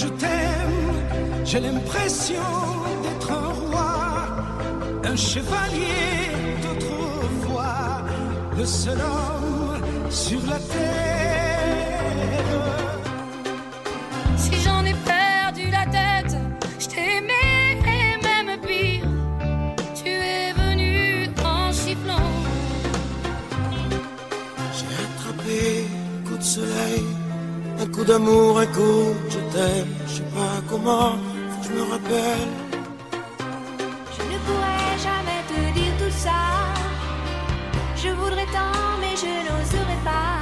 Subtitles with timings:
[0.00, 0.80] je t'aime,
[1.44, 2.50] j'ai l'impression
[3.02, 3.92] d'être un roi,
[5.04, 6.30] un chevalier
[6.64, 8.02] d'autrefois,
[8.58, 12.00] le seul homme sur la terre.
[14.42, 16.34] Si j'en ai perdu la tête,
[16.82, 17.62] je t'aimais
[17.96, 19.08] et même pire.
[19.98, 22.32] Tu es venu en sifflant.
[24.76, 25.60] J'ai attrapé
[26.16, 27.04] un coup de soleil,
[27.82, 29.04] un coup d'amour, un coup
[29.60, 29.92] t'aime.
[30.06, 31.12] Je sais pas comment,
[31.50, 32.52] faut que je me rappelle.
[34.16, 36.40] Je ne pourrais jamais te dire tout ça.
[38.02, 40.38] Je voudrais tant, mais je n'oserais pas.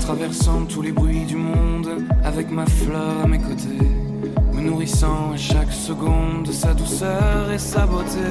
[0.00, 1.88] Traversant tous les bruits du monde,
[2.24, 3.88] avec ma fleur à mes côtés,
[4.52, 8.30] me nourrissant à chaque seconde de sa douceur et sa beauté.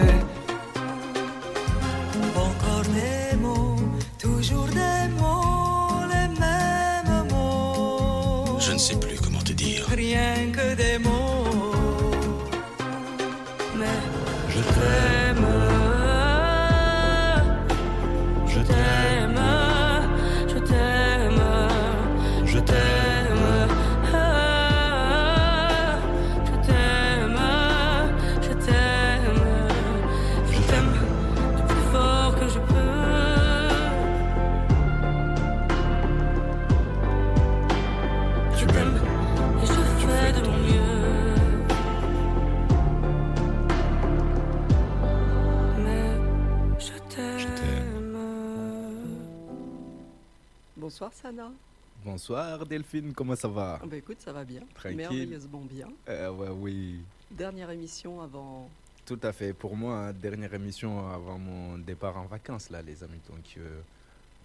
[52.28, 53.80] Bonsoir Delphine, comment ça va?
[53.86, 54.62] Bah écoute, ça va bien.
[54.74, 54.98] Tranquille.
[54.98, 55.90] Merveilleusement bien.
[56.10, 56.96] Euh, ouais, Oui,
[57.30, 58.68] Dernière émission avant.
[59.06, 59.54] tout à fait.
[59.54, 63.20] Pour moi, hein, dernière émission avant mon départ en vacances, là, les amis.
[63.30, 63.80] Donc, euh,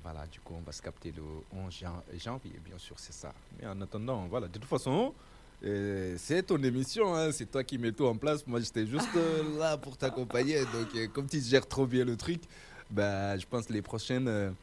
[0.02, 1.22] voilà, du coup, on va se capter le
[1.58, 3.32] 11 jan- janvier, bien sûr, c'est ça.
[3.58, 5.14] Mais en attendant, voilà, de toute façon,
[5.64, 8.46] euh, c'est ton émission, hein, c'est toi qui mets tout en place.
[8.46, 10.58] Moi, j'étais juste euh, là pour t'accompagner.
[10.66, 12.42] Donc, comme tu gères trop bien le truc,
[12.90, 14.54] bah, je pense les prochaines.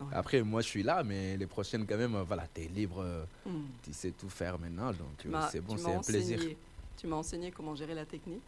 [0.00, 0.06] Ouais.
[0.12, 3.00] après, moi, je suis là, mais les prochaines, quand même, voilà, tu es libre.
[3.00, 3.62] euh, Hmm.
[3.82, 4.88] tu sais tout faire maintenant.
[4.88, 6.40] Donc, euh, m'as- c'est bon, c'est un plaisir.
[6.98, 8.42] Tu m'as enseigné comment gérer la technique.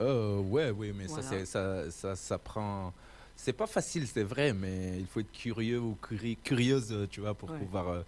[0.00, 1.22] Euh, ouais, oui, mais Voilà.
[1.22, 2.92] ça, ça, ça, ça prend.
[3.34, 7.34] C'est pas facile, c'est vrai, mais il faut être curieux ou curi- curieuse, tu vois,
[7.34, 7.58] pour Ouais.
[7.58, 8.02] pouvoir euh,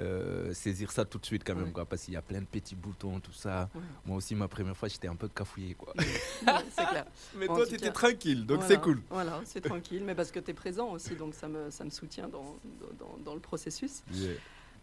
[0.00, 1.70] euh, saisir ça tout de suite quand même, Ouais.
[1.72, 3.68] quoi, parce qu'il y a plein de petits boutons, tout ça.
[3.74, 3.80] Ouais.
[4.04, 5.94] Moi aussi, ma première fois, j'étais un peu cafouillé, quoi.
[5.96, 6.04] Ouais,
[6.76, 7.06] c'est clair.
[7.36, 9.00] mais En toi, tu étais cas, tranquille, donc Voilà, c'est cool.
[9.10, 11.90] Voilà, c'est tranquille, mais parce que tu es présent aussi, donc ça me, ça me
[11.90, 12.58] soutient dans,
[12.98, 14.02] dans, dans le processus.
[14.12, 14.34] Yeah.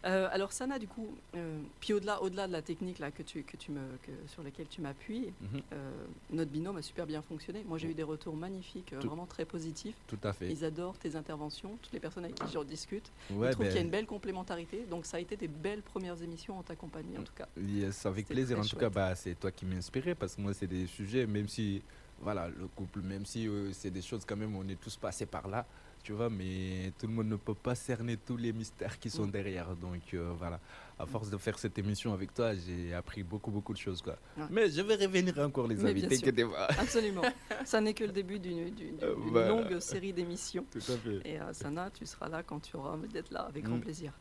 [0.04, 3.42] Euh, alors Sana, du coup, euh, puis au-delà, au-delà de la technique là que tu,
[3.42, 5.90] que tu me, que- sur laquelle tu m'appuies, Mhm, euh,
[6.30, 7.64] notre binôme a super bien fonctionné.
[7.66, 9.96] Moi, j'ai eu des retours magnifiques, euh, Tout- vraiment très positifs.
[10.06, 10.50] Tout à fait.
[10.52, 13.10] Ils adorent tes interventions, toutes les personnes avec qui j'en discute.
[13.30, 14.84] Ouais, Ils trouvent ben, qu'il y a une belle complémentarité.
[14.88, 17.48] Donc ça a été des belles premières émissions en ta compagnie, en tout cas.
[17.60, 18.56] Yes, avec plaisir.
[18.58, 18.80] En tout chouette.
[18.80, 21.82] cas, bah, c'est toi qui m'as inspiré parce que moi, c'est des sujets, même si,
[22.20, 25.48] voilà, le couple, même si c'est des choses quand même, on est tous passés par
[25.48, 25.66] là,
[26.02, 29.26] tu vois, mais tout le monde ne peut pas cerner tous les mystères qui sont
[29.26, 29.30] Mm.
[29.30, 29.76] derrière.
[29.76, 30.60] Donc, euh, voilà,
[30.98, 34.16] à force de faire cette émission avec toi, j'ai appris beaucoup, beaucoup de choses, quoi.
[34.36, 34.44] Ouais.
[34.50, 36.08] Mais je vais revenir encore, les Mais sûr.
[36.08, 36.66] t'inquiète pas.
[36.78, 37.22] Absolument.
[37.64, 38.70] ça n'est que le début d'une,
[39.02, 40.64] Euh, longue série d'émissions.
[40.70, 41.20] Tout à fait.
[41.24, 43.80] Et euh, Sana, tu seras là quand tu auras envie d'être là, avec grand Mm.
[43.80, 44.12] plaisir.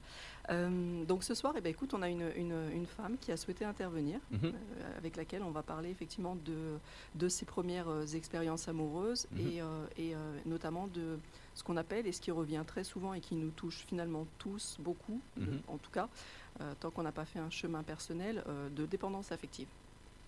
[0.49, 3.38] Euh, donc ce soir, eh ben, écoute, on a une, une- une femme qui a
[3.38, 4.39] souhaité intervenir, Mhm.
[4.45, 6.77] euh, avec laquelle on va parler effectivement de,
[7.15, 9.39] de ses premières expériences amoureuses Mhm.
[9.41, 9.61] et,
[10.01, 10.15] et,
[10.45, 11.19] notamment de
[11.57, 14.78] ce qu'on appelle, et ce qui revient très souvent et qui nous touche finalement tous
[14.79, 15.59] beaucoup, Mhm.
[15.68, 16.07] en tout cas,
[16.62, 19.68] euh, tant qu'on n'a pas fait un chemin personnel, euh, de dépendance affective.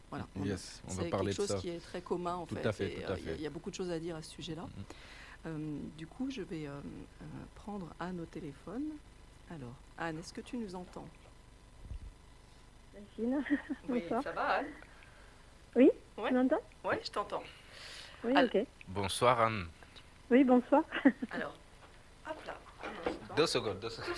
[0.10, 0.26] Voilà.
[0.36, 1.62] On a- Yes, on va c'est parler quelque de chose ça.
[1.62, 2.66] qui est très commun en Tout fait.
[2.66, 3.36] à fait, et, tout à euh, il y a- fait.
[3.38, 4.64] Il y, a beaucoup de choses à dire à ce sujet-là.
[4.64, 4.84] Mhm.
[5.46, 7.26] Euh, du coup, je vais euh, euh,
[7.56, 8.86] prendre Anne au téléphone.
[9.52, 11.06] Alors, Anne, est-ce que tu nous entends?
[13.20, 14.24] Oui, Bonsoir.
[14.24, 14.66] ça va, Anne?
[15.76, 16.30] Oui, Ouais.
[16.30, 16.62] tu m'entends?
[16.84, 17.44] Oui, je t'entends.
[18.24, 18.66] Oui, Al- ok.
[18.88, 19.68] Bonsoir, Anne.
[20.32, 20.84] Oui, bonsoir.
[21.32, 21.56] Alors,
[22.30, 22.54] hop là.
[23.36, 24.16] Deux secondes, deux secondes.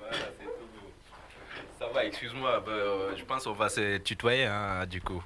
[0.00, 0.90] Voilà, c'est tout beau.
[1.78, 5.22] Ça va, excuse-moi, bah, euh, je pense qu'on va se tutoyer, hein, du coup.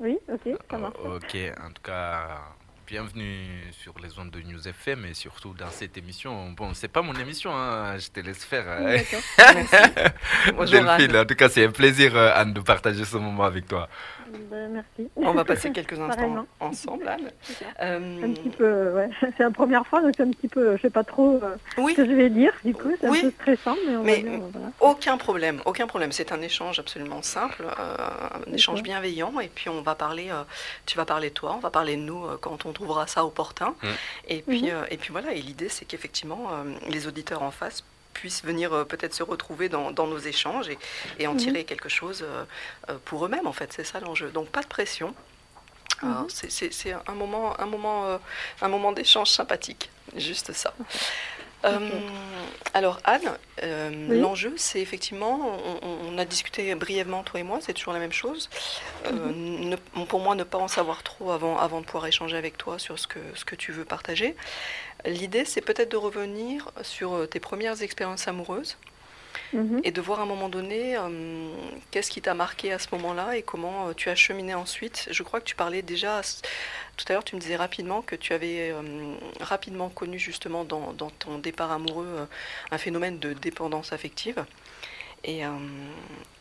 [0.00, 0.96] Oui, ok, ça marche.
[1.04, 2.40] Oh, ok, en tout cas,
[2.86, 6.50] bienvenue sur les ondes de News FM et surtout dans cette émission.
[6.50, 8.64] Bon, c'est pas mon émission, hein, je te laisse faire.
[8.68, 8.84] hein.
[8.96, 10.12] D'accord.
[10.56, 11.16] Bonjour, Delphine, Anne.
[11.16, 13.88] en tout cas, c'est un plaisir, euh, Anne, de partager ce moment avec toi.
[14.50, 15.10] Ben, merci.
[15.16, 17.30] On va passer quelques instants ensemble, Anne.
[17.80, 19.08] Euh, Un petit peu, ouais.
[19.36, 21.92] C'est la première fois, donc c'est un petit peu, je sais pas trop euh, oui,
[21.92, 23.18] ce que je vais dire, du coup, c'est Oui.
[23.18, 24.66] un peu stressant, mais on Mais- va dire, voilà.
[24.80, 26.12] Aucun problème, aucun problème.
[26.12, 27.96] C'est un échange absolument simple, euh,
[28.48, 29.38] un échange bienveillant.
[29.40, 30.42] Et puis on va parler, euh,
[30.86, 33.24] tu vas parler de toi, on va parler de nous euh, quand on trouvera ça
[33.24, 33.74] opportun.
[33.82, 33.88] Mm.
[34.28, 34.68] Et puis, Mhm.
[34.70, 35.32] euh, et puis voilà.
[35.32, 37.82] Et l'idée, c'est qu'effectivement, euh, les auditeurs en face
[38.12, 40.78] puissent venir euh, peut-être se retrouver dans, dans nos échanges et,
[41.18, 41.38] et en Mhm.
[41.38, 42.44] tirer quelque chose euh,
[42.90, 43.72] euh, pour eux-mêmes, en fait.
[43.72, 44.28] C'est ça l'enjeu.
[44.30, 45.14] Donc, pas de pression.
[46.02, 46.28] Euh, Mhm.
[46.70, 48.18] c'est- un moment, un moment, euh,
[48.62, 49.90] un moment d'échange sympathique.
[50.16, 50.74] Juste ça.
[51.64, 52.00] Euh,
[52.74, 54.18] alors Anne, euh, Oui.
[54.20, 58.48] l'enjeu c'est effectivement, on, a discuté brièvement toi et moi, c'est toujours la même chose.
[59.06, 59.70] Euh, Mhm.
[59.70, 62.78] ne- pour moi, ne pas en savoir trop avant, avant de pouvoir échanger avec toi
[62.78, 64.36] sur ce que, ce que tu veux partager.
[65.04, 68.76] L'idée c'est peut-être de revenir sur tes premières expériences amoureuses
[69.52, 69.80] Mhm.
[69.84, 71.48] et de voir à un moment donné euh,
[71.90, 75.08] qu'est-ce qui t'a marqué à ce moment-là et comment euh, tu as cheminé ensuite.
[75.10, 76.20] Je crois que tu parlais déjà,
[76.96, 78.82] tout à l'heure tu me disais rapidement que tu avais euh,
[79.40, 82.28] rapidement connu justement dans, dans ton départ amoureux
[82.70, 84.44] un phénomène de dépendance affective.
[85.26, 85.48] Et, euh,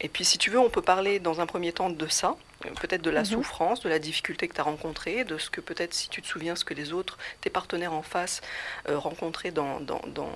[0.02, 2.36] et puis si tu veux, on peut parler dans un premier temps de ça,
[2.82, 3.26] peut-être de la Mhm.
[3.28, 6.28] souffrance, de la difficulté que tu as rencontrée, de ce que peut-être si tu te
[6.28, 8.42] souviens ce que les autres, tes partenaires en face,
[8.90, 10.30] euh, rencontraient dans, dans, dans,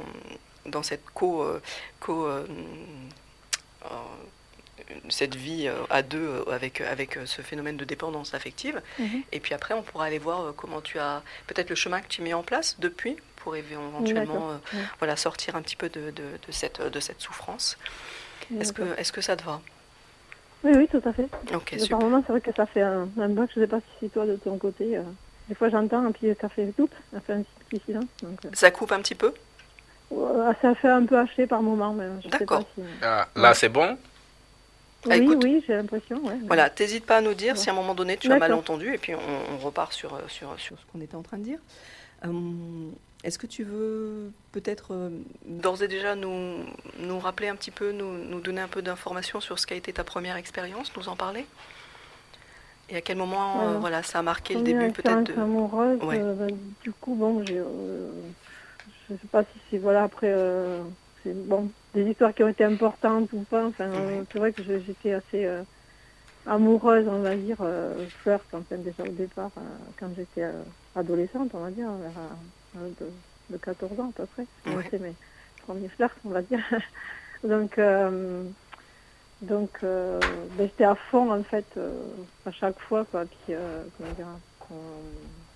[0.68, 1.44] dans cette co...
[1.44, 1.62] euh,
[2.00, 2.46] co euh,
[3.86, 3.88] euh,
[5.10, 8.82] cette vie à deux avec, avec ce phénomène de dépendance affective.
[9.00, 9.24] Mhm.
[9.32, 12.22] Et puis après, on pourra aller voir comment tu as, peut-être le chemin que tu
[12.22, 14.58] mets en place depuis pour éve- éventuellement euh,
[15.00, 17.78] voilà, sortir un petit peu de, de, de cette, de cette souffrance.
[18.60, 19.62] Est-ce que, est que ça te va?
[20.64, 21.28] Oui, oui, tout à fait.
[21.54, 21.98] Ok, Mais super.
[21.98, 23.50] par moments, c'est vrai que ça fait un, un bug.
[23.56, 25.04] Je sais pas si toi, de ton côté, euh,
[25.50, 28.06] des fois j'entends, et puis ça fait loup, ça fait un petit silence.
[28.22, 29.34] Donc, euh, Ça coupe un petit peu?
[30.62, 32.64] Ça fait un peu haché par moment, mais je sais D'accord.
[32.66, 32.82] pas si...
[33.02, 33.98] Ah, là, c'est bon
[35.06, 35.44] Ah, oui, écoute.
[35.44, 36.36] oui, j'ai l'impression, ouais.
[36.42, 37.60] mais- Voilà, t'hésites pas à nous dire Ouais.
[37.60, 39.20] si à un moment donné tu as mal entendu et puis on,
[39.54, 41.60] on repart sur, euh, sur, sur ce qu'on était en train de dire.
[42.26, 42.30] Euh,
[43.24, 45.10] Est-ce que tu veux peut-être euh,
[45.46, 46.58] d'ores et déjà nous,
[47.00, 49.92] nous rappeler un petit peu, nous, nous donner un peu d'informations sur ce qu'a été
[49.94, 51.46] ta première expérience, nous en parler?
[52.90, 55.34] Et à quel moment euh, voilà, ça a marqué le début peut-être de...
[55.34, 56.20] amoureuse, Ouais.
[56.22, 56.46] euh, bah,
[56.82, 57.62] du coup, bon, j'ai,
[59.10, 60.84] je sais pas si c'est, voilà, après, euh,
[61.24, 64.64] c'est, bon, des histoires qui ont été importantes ou pas, enfin, euh, c'est vrai que
[64.64, 65.64] j'étais assez euh,
[66.46, 67.58] amoureuse, on va dire,
[68.22, 69.52] flirt, enfin, déjà au départ,
[70.00, 70.46] quand j'étais
[70.96, 72.38] adolescente, on va dire, vers
[72.76, 73.14] de,
[73.50, 74.74] de 14 ans à peu près, Ouais.
[74.84, 75.18] commencé mes
[75.62, 76.60] premiers flirts, on va dire.
[77.44, 77.80] Donc,
[79.42, 81.80] donc ben, j'étais à fond en fait
[82.46, 83.26] à chaque fois quoi.
[83.26, 83.54] Puis
[83.98, 84.40] comment dire,
[84.70, 85.47] on-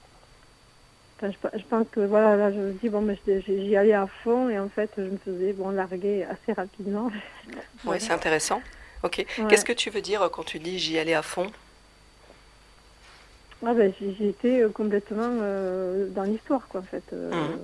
[1.21, 4.07] enfin, je, je pense que voilà là je me dis bon mais j'y allais à
[4.23, 7.09] fond et en fait je me faisais bon larguer assez rapidement.
[7.53, 7.99] Ouais, Voilà.
[7.99, 8.61] c'est intéressant.
[9.03, 9.17] Ok.
[9.17, 9.25] Ouais.
[9.49, 11.47] Qu'est-ce que tu veux dire quand tu dis j'y allais à fond?
[13.65, 17.03] Ah ben j'étais euh, complètement euh, dans l'histoire quoi en fait.
[17.13, 17.59] Euh, Mhm.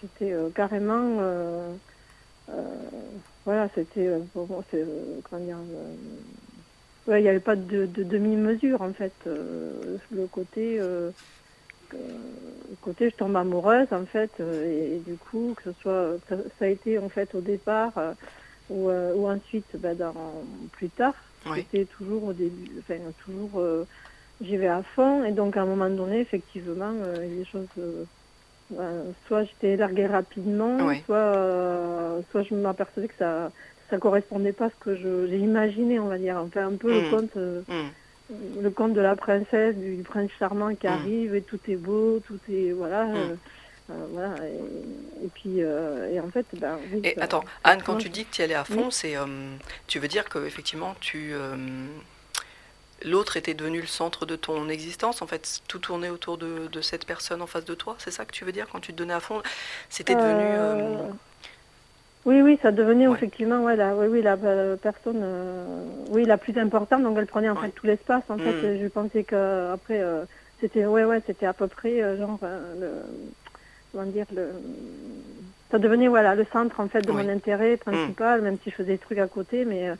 [0.00, 1.76] J'étais euh, carrément
[3.44, 4.84] voilà c'était pour moi c'est
[5.28, 10.78] comment dire euh, ouais il n'y avait pas de, de demi-mesure en fait le côté
[12.80, 16.36] côté je tombe amoureuse en fait euh, et, et du coup que ce soit ça,
[16.60, 18.14] a été en fait au départ euh,
[18.68, 21.14] ou, euh, ou ensuite dans, plus tard
[21.46, 21.60] Oui.
[21.60, 23.86] c'était toujours au début enfin toujours euh,
[24.40, 28.04] j'y vais à fond et donc à un moment donné effectivement euh, des choses euh,
[28.78, 31.00] euh, soit j'étais larguée rapidement Oui.
[31.06, 33.50] soit euh, soit je m'apercevais que ça
[33.88, 37.04] ça correspondait pas à ce que j'ai imaginé on va dire enfin un peu Mm.
[37.04, 37.88] le conte euh, Hmm.
[38.60, 40.90] Le conte de la princesse du prince charmant qui Mm.
[40.90, 43.16] arrive et tout est beau tout est voilà Mm.
[43.16, 43.34] euh,
[43.90, 47.82] euh, voilà et, et puis euh, et en fait ben oui, Et ça- attends, Anne,
[47.82, 49.14] quand tu dis que tu y allais à fond, c'est,
[49.86, 51.32] tu veux dire que effectivement, tu,
[53.04, 55.22] l'autre était devenu le centre de ton existence.
[55.22, 57.94] En fait, tout tournait autour de, de cette personne en face de toi.
[57.98, 59.40] C'est ça que tu veux dire quand tu te donnais à fond
[59.88, 60.42] C'était devenu.
[60.44, 61.12] euh, Euh,
[62.24, 63.14] Oui, oui, ça devenait Ouais.
[63.16, 67.26] effectivement ouais, la, oui, oui, la, la personne euh, oui, la plus importante, donc elle
[67.26, 67.62] prenait en Ouais.
[67.68, 68.24] fait tout l'espace.
[68.28, 68.78] En fait, Mm.
[68.82, 70.24] Je pensais que après euh,
[70.60, 73.02] c'était ouais, ouais, c'était à peu près euh, genre euh, le,
[73.92, 74.52] comment dire le
[75.70, 77.22] ça devenait voilà le centre en fait de Oui.
[77.22, 79.94] mon intérêt principal, même si je faisais des trucs à côté, mais euh,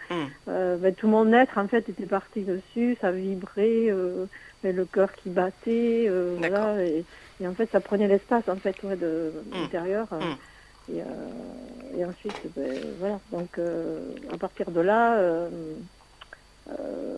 [0.49, 4.27] euh, ben, tout mon être en fait était parti dessus, ça vibrait, euh,
[4.63, 7.07] ben, le cœur qui battait, euh, voilà, et,
[7.41, 9.61] et en fait ça prenait l'espace en fait de Mm.
[9.63, 10.09] l'intérieur.
[10.91, 11.05] Euh,
[11.93, 15.75] et, et ensuite, ben, voilà, donc euh, à partir de là, euh,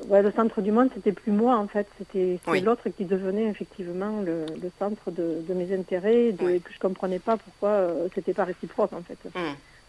[0.07, 2.61] ouais, le centre du monde, c'était plus moi en fait, c'était Oui.
[2.61, 6.53] l'autre qui devenait effectivement le, le centre de, de mes intérêts, de, Oui.
[6.55, 9.19] et que je comprenais pas pourquoi c'était pas réciproque en fait,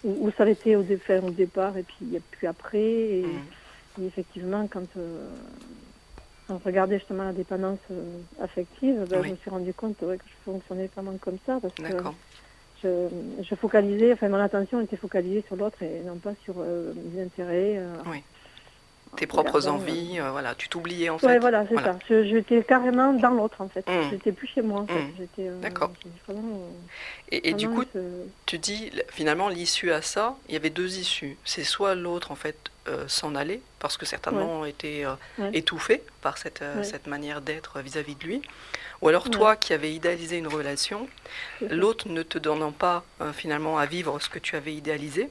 [0.03, 4.01] ou, ou ça l'était au, dé- au départ et puis, puis après, et, Hmm.
[4.01, 5.29] et effectivement quand euh,
[6.49, 9.27] on regardait justement la dépendance euh, affective, ben, Oui.
[9.27, 12.15] je me suis rendu compte ouais, que je fonctionnais vraiment comme ça parce que D'accord.
[12.83, 13.07] Je,
[13.43, 17.21] je focalisais, enfin mon attention était focalisée sur l'autre et non pas sur euh, mes
[17.23, 17.77] intérêts.
[17.77, 17.93] euh.
[18.07, 18.23] Oui.
[19.17, 21.39] tes propres envies, euh, voilà, tu t'oubliais en Ouais, fait.
[21.39, 21.97] voilà, c'est Voilà.
[22.07, 22.23] ça.
[22.23, 23.85] J'étais carrément dans l'autre, en fait.
[23.87, 24.09] Mm.
[24.09, 24.93] J'étais plus chez moi, en fait.
[25.03, 25.27] Mm.
[25.39, 25.91] Euh, D'accord.
[27.31, 27.99] Et, et du coup, ce-
[28.45, 31.37] tu dis finalement l'issue à ça, il y avait deux issues.
[31.43, 32.55] C'est soit l'autre en fait
[32.87, 35.51] euh, s'en aller parce que certainement était euh, Ouais.
[35.53, 36.83] étouffé par cette, euh, Ouais.
[36.83, 38.41] cette manière d'être vis-à-vis de lui,
[39.01, 41.07] ou alors toi qui avais idéalisé une relation,
[41.61, 45.29] l'autre ne te donnant pas euh, finalement à vivre ce que tu avais idéalisé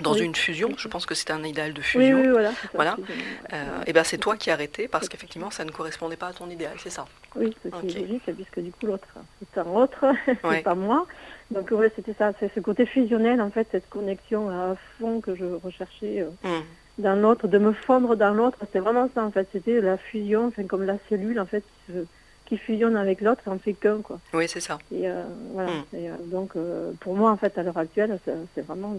[0.00, 0.20] dans Oui.
[0.22, 0.70] une fusion.
[0.76, 2.20] Je pense que c'était un idéal de fusion.
[2.20, 2.50] oui, voilà.
[2.50, 2.96] c'est ça, Voilà.
[2.98, 3.48] excusez-moi, ouais.
[3.58, 6.28] Euh, et ben c'est toi qui as arrêté parce C'est qu'effectivement ça ne correspondait pas
[6.28, 7.04] à ton idéal, c'est ça?
[7.34, 7.82] Oui, c'est Ok.
[7.82, 9.08] logique, puisque du coup, l'autre
[9.42, 11.06] est un autre, c'est pas moi.
[11.50, 12.32] Donc, ouais, c'était ça.
[12.38, 16.62] C'est ce côté fusionnel, en fait, cette connexion à fond que je recherchais euh, Hum,
[16.98, 18.58] dans l'autre, de me fondre dans l'autre.
[18.60, 19.48] C'était vraiment ça, en fait.
[19.52, 22.06] C'était la fusion, enfin, comme la cellule, en fait, qui, se-
[22.44, 24.18] qui fusionne avec l'autre, ça en fait qu'un, quoi.
[24.34, 24.78] Oui, c'est ça.
[24.92, 25.70] Et euh, voilà.
[25.70, 25.96] Mm.
[25.96, 26.52] Et, donc,
[27.00, 28.94] pour moi, en fait, à l'heure actuelle, c'est c'est vraiment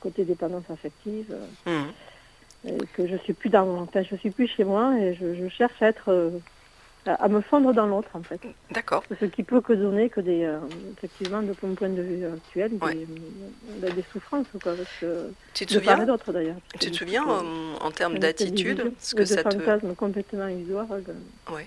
[0.00, 1.26] côté dépendance affective.
[1.30, 1.92] euh, Hum,
[2.66, 5.48] et que je suis plus dans, enfin, je suis plus chez moi et je, je
[5.48, 6.30] cherche à être, euh,
[7.06, 8.40] à, me fondre dans l'autre, en fait.
[8.72, 9.02] D'accord.
[9.18, 10.58] Ce qui peut que donner que des, euh,
[10.98, 13.92] effectivement, de mon point de vue actuel, des, Ouais.
[13.92, 16.56] des souffrances, quoi, parce que Tu te souviens d'autre d'ailleurs.
[16.78, 20.86] Tu te souviens en termes d'attitude, ce que de ça te fantasme complètement illusoire,
[21.50, 21.66] Ouais.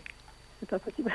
[0.63, 1.11] C'est pas possible.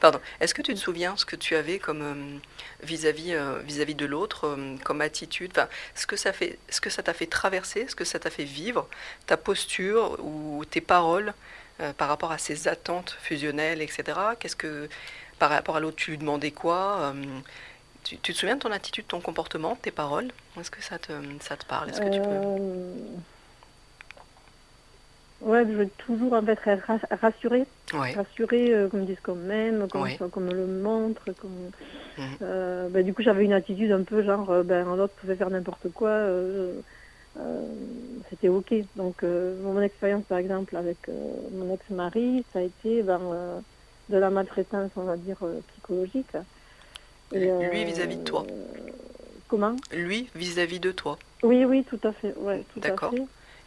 [0.00, 0.20] Pardon.
[0.40, 2.38] Est-ce que tu te souviens ce que tu avais comme euh,
[2.82, 6.90] vis-à-vis euh, vis-à-vis de l'autre, euh, comme attitude, enfin, ce que ça fait, ce que
[6.90, 8.88] ça t'a fait traverser, ce que ça t'a fait vivre,
[9.26, 11.34] ta posture ou tes paroles
[11.96, 14.18] par rapport à ces attentes fusionnelles, etc.
[14.38, 14.88] Qu'est-ce que
[15.38, 17.12] par rapport à l'autre, tu lui demandais quoi
[18.04, 20.30] tu, tu te souviens de ton attitude, ton comportement, tes paroles?
[20.60, 21.90] Est-ce que ça te, ça te parle?
[21.90, 23.22] Est-ce que tu peux
[25.44, 28.12] Ouais, je veux toujours en fait être rass- rassurée, Ouais.
[28.12, 30.16] rassurée euh, qu'on me dise qu'on m'aime, qu'on Ouais.
[30.36, 31.28] me le montre.
[31.28, 31.70] Mhm.
[32.42, 35.50] Euh, bah, du coup, j'avais une attitude un peu genre, euh, ben, l'autre pouvait faire
[35.50, 36.80] n'importe quoi, euh,
[38.30, 38.72] c'était ok.
[38.96, 43.62] Donc, mon expérience par exemple avec mon ex-mari, ça a été ben,
[44.08, 45.38] de la maltraitance, on va dire,
[45.72, 46.36] psychologique.
[47.32, 48.44] Lui, vis-à-vis de toi.
[49.48, 49.76] Comment?
[49.92, 51.18] Lui vis-à-vis de toi.
[51.42, 52.34] Oui, oui, tout à fait.
[52.36, 53.14] Ouais, tout à D'accord.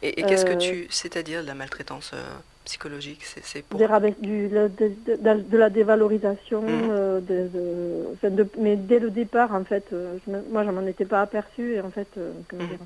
[0.02, 3.88] Et, et qu'est-ce que Euh, tu, c'est-à-dire de la maltraitance euh, psychologique, c'est pour Des
[4.22, 6.92] du, le- de, de- de- de la dévalorisation, Mhm.
[6.92, 11.22] euh, de, enfin, mais dès le départ, en fait, je moi, je m'en étais pas
[11.22, 12.80] aperçue, et en fait, euh, comment dire,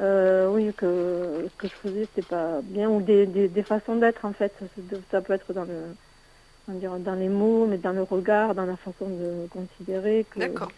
[0.00, 3.96] euh, oui, que ce que je faisais, c'était pas bien, ou des, des, des façons
[3.96, 4.52] d'être, en fait,
[5.10, 5.96] ça, peut être dans le,
[6.68, 10.26] dire, dans les mots, mais dans le regard, dans la façon de considérer.
[10.30, 10.72] que, D'accord.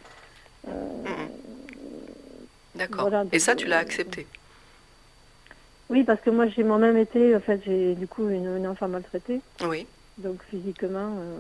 [0.69, 1.27] euh,
[2.75, 3.11] D'accord.
[3.11, 4.27] Voilà, Et ça, tu l'as accepté?
[5.91, 8.87] Oui, parce que moi, j'ai moi-même été, en fait, j'ai du coup une, une enfant
[8.87, 9.87] maltraitée, Oui,
[10.19, 11.37] donc physiquement, euh,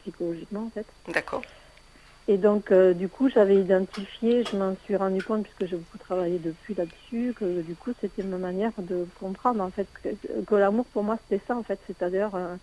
[0.00, 0.86] psychologiquement, en fait.
[1.12, 1.42] d'accord.
[2.28, 5.98] Et donc, euh, du coup, j'avais identifié, je m'en suis rendu compte, puisque j'ai beaucoup
[5.98, 10.08] travaillé depuis là-dessus, que du coup, c'était ma manière de comprendre, en fait, que,
[10.44, 12.56] que l'amour, pour moi, c'était ça, en fait, c'est-à-dire euh, euh,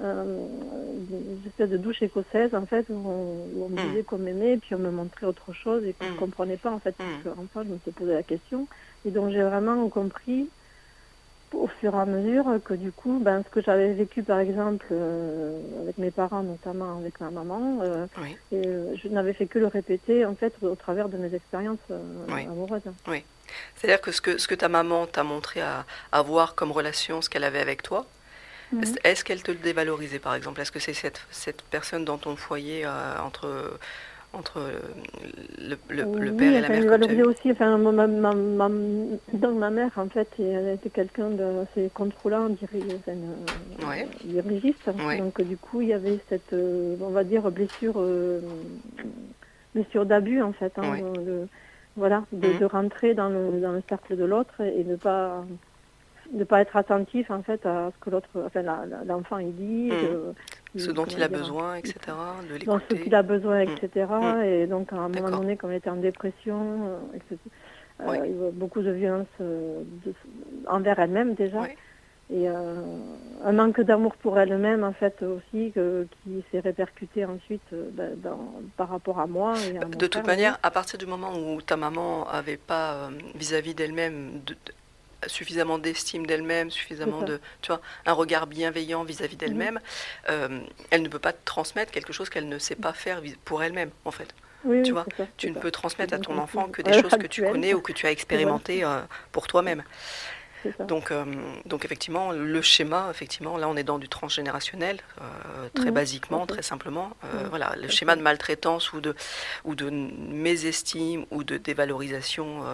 [0.00, 3.88] une espèce de douche écossaise, en fait, où on, où on me Mm.
[3.88, 6.14] disait qu'on m'aimait, puis on me montrait autre chose, et que je Mm.
[6.14, 7.22] ne comprenais pas, en fait, Mm.
[7.22, 8.68] parce qu'enfin, je me suis posé la question.
[9.04, 10.50] Et donc, j'ai vraiment compris,
[11.52, 14.86] au fur et à mesure, que du coup, ben, ce que j'avais vécu, par exemple,
[14.90, 18.36] euh, avec mes parents, notamment avec ma maman, euh, Oui.
[18.50, 21.78] et euh, je n'avais fait que le répéter en fait au travers de mes expériences
[21.92, 22.44] euh, Oui.
[22.46, 22.82] amoureuses.
[23.76, 27.20] C'est-à-dire que ce que, ce que ta maman t'a montré à, à voir comme relation,
[27.22, 28.06] ce qu'elle avait avec toi,
[28.72, 28.82] Mhm.
[28.82, 30.60] est-ce- qu'elle te le dévalorisait, par exemple?
[30.60, 32.88] Est-ce que c'est cette, cette personne dans ton foyer, euh,
[33.24, 33.78] entre,
[34.32, 34.60] entre
[35.60, 38.68] le, le- le Oui, père et la enfin, mère elle aussi, enfin, ma, ma,
[39.32, 44.08] donc ma mère en fait, elle était quelqu'un d'assez contrôlant, euh, Ouais.
[44.24, 44.90] dirigiste.
[45.06, 45.18] Ouais.
[45.18, 48.40] Donc du coup, il y avait cette, euh, on va dire, blessure, euh,
[49.74, 50.72] blessure d'abus en fait.
[50.78, 51.02] hein, Ouais.
[51.02, 51.46] de-
[51.96, 52.58] voilà, de, Mhm.
[52.58, 55.44] de rentrer dans le, dans le cercle de l'autre et de pas
[56.34, 58.62] de pas être attentif en fait à ce que l'autre, enfin
[59.06, 60.34] l'enfant il dit, de-
[60.76, 61.94] ce dont il a dire, besoin, etc.
[62.50, 63.00] De dans ce l'écouter.
[63.02, 64.06] qu'il a besoin, etc.
[64.20, 64.42] Mm.
[64.44, 67.36] Et donc, à un moment donné, quand elle était en dépression, euh, etc.,
[68.00, 70.12] euh, il y beaucoup de violence euh, de-
[70.68, 71.58] envers elle-même déjà.
[72.30, 77.60] Et un manque d'amour pour elle-même, en fait, aussi, que- qui s'est répercuté ensuite
[77.92, 79.54] ben, dans- par rapport à moi.
[79.70, 82.56] Et à mon De toute frère, manière, à partir du moment où ta maman avait
[82.56, 84.72] pas vis-à-vis d'elle-même de- de-
[85.28, 87.20] suffisamment d'estime d'elle-même, suffisamment.
[87.20, 87.26] Mhm.
[87.26, 89.80] de, tu vois, un regard bienveillant vis-à-vis d'elle-même,
[90.30, 93.90] euh, elle ne peut pas transmettre quelque chose qu'elle ne sait pas faire pour elle-même,
[94.04, 94.34] en fait.
[94.64, 95.60] Oui, tu vois, ça, Tu ne ça.
[95.60, 98.10] peux transmettre à ton enfant que des choses que tu connais ou que tu as
[98.10, 99.00] expérimenté euh,
[99.30, 99.82] pour toi-même.
[100.86, 101.24] Donc, euh,
[101.66, 106.46] donc effectivement, le schéma, effectivement, là on est dans du transgénérationnel, euh, très Mhm, basiquement,
[106.46, 107.10] très simplement.
[107.24, 109.14] Euh, Mhm, voilà, le schéma de maltraitance ou de,
[109.64, 112.64] ou de mésestime ou de dévalorisation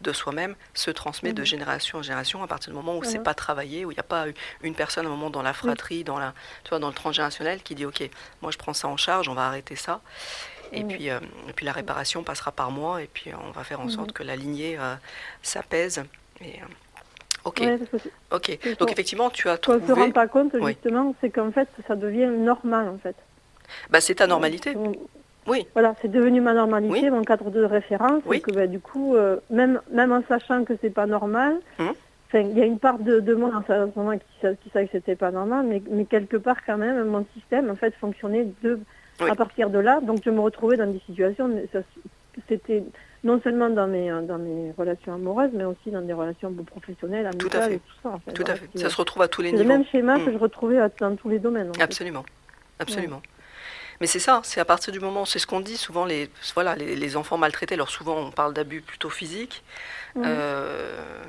[0.00, 1.46] de soi-même se transmet de Mhm.
[1.46, 4.04] génération en génération à partir du moment où c'est pas travaillé, où il n'y a
[4.04, 4.26] pas
[4.62, 6.34] une personne à un moment dans la fratrie, dans la,
[6.64, 8.08] tu vois, dans le transgénérationnel qui dit ok,
[8.40, 10.00] moi je prends ça en charge, on va arrêter ça.
[10.74, 13.80] Et, puis, euh, et puis la réparation passera par moi, et puis on va faire
[13.80, 14.94] en sorte que la lignée euh,
[15.42, 16.02] s'apaise.
[16.40, 16.64] Et, euh,
[17.44, 17.78] ok, Ouais,
[18.32, 18.58] ok.
[18.78, 20.02] Donc effectivement, tu as ce qu'on ne se trouvé.
[20.02, 20.72] rend pas compte, Oui.
[20.72, 23.16] justement, c'est qu'en fait, ça devient normal, en fait.
[23.90, 24.74] Bah, c'est ta normalité.
[24.76, 24.92] On-
[25.48, 25.66] Oui.
[25.72, 27.10] Voilà, c'est devenu ma normalité, Oui.
[27.10, 28.36] mon cadre de référence, Oui.
[28.36, 32.40] et que bah, du coup, euh, même, même en sachant que c'est pas normal, enfin,
[32.40, 34.86] il y a une part de, de moi dans ce moment qui, sa- qui savait
[34.86, 38.46] que c'était pas normal, mais, mais quelque part quand même, mon système en fait fonctionnait
[38.62, 38.78] de,
[39.18, 41.50] à partir de là, donc je me retrouvais dans des situations,
[42.48, 42.84] c'était
[43.24, 47.30] non seulement dans mes, euh, dans mes relations amoureuses, mais aussi dans des relations professionnelles,
[47.38, 47.74] Tout à amicales fait.
[47.76, 48.08] et tout ça.
[48.10, 48.32] en fait.
[48.32, 48.68] Tout à fait.
[48.78, 49.74] Ça se retrouve à tous les c'est le niveaux.
[49.78, 51.70] même schéma que je retrouvais dans tous les domaines.
[51.70, 51.82] en fait.
[51.82, 52.24] Absolument.
[52.78, 53.22] Absolument.
[54.00, 56.74] Mais c'est ça, c'est à partir du moment, c'est ce qu'on dit souvent, les, voilà,
[56.74, 59.62] les, les enfants maltraités, alors souvent on parle d'abus plutôt physiques,
[60.16, 60.24] Mhm.
[60.26, 61.22] euh,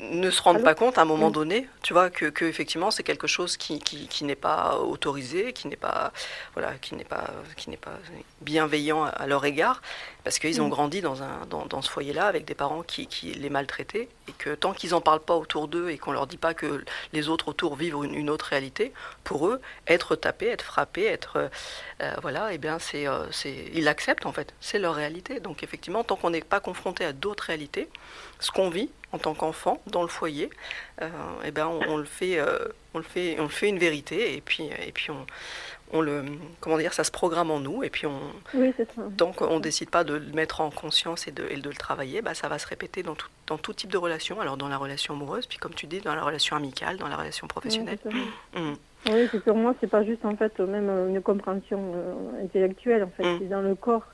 [0.00, 1.32] ne se rendent Allô pas compte à un moment Oui.
[1.32, 5.52] donné, tu vois, que, que effectivement c'est quelque chose qui, qui, qui n'est pas autorisé,
[5.52, 6.12] qui n'est pas,
[6.54, 7.24] voilà, qui n'est pas,
[7.56, 7.98] qui n'est pas
[8.40, 9.82] bienveillant à, leur égard,
[10.22, 10.70] parce qu'ils ont Mhm.
[10.70, 14.32] grandi dans, un, dans, dans ce foyer-là avec des parents qui, qui les maltraitaient, et
[14.38, 17.28] que tant qu'ils n'en parlent pas autour d'eux et qu'on leur dit pas que les
[17.28, 18.92] autres autour vivent une, une autre réalité,
[19.24, 21.48] pour eux, être tapé, être frappé, être, euh,
[22.02, 25.40] euh, voilà, et bien c'est, euh, c'est, ils l'acceptent en fait, c'est leur réalité.
[25.40, 27.88] Donc effectivement, tant qu'on n'est pas confronté à d'autres réalités,
[28.40, 30.50] ce qu'on vit en tant qu'enfant dans le foyer,
[31.00, 31.08] euh,
[31.44, 32.58] et ben on, on le fait, euh,
[32.94, 35.24] on le fait, on le fait une vérité, et puis, et puis on,
[35.94, 36.22] on le,
[36.60, 38.20] comment dire, ça se programme en nous, et puis on,
[38.52, 38.74] Oui,
[39.16, 42.20] tant qu'on décide pas de le mettre en conscience et de, et de le travailler,
[42.20, 44.42] bah, ça va se répéter dans tout, dans tout type de relation.
[44.42, 47.16] Alors dans la relation amoureuse, puis comme tu dis, dans la relation amicale, dans la
[47.16, 47.98] relation professionnelle.
[48.04, 48.12] Oui,
[48.52, 48.60] c'est.
[48.60, 48.76] Mhm.
[49.10, 53.04] Oui, c'est pour moi, c'est pas juste en fait même euh, une compréhension euh, intellectuelle,
[53.04, 54.04] en fait, c'est dans le corps.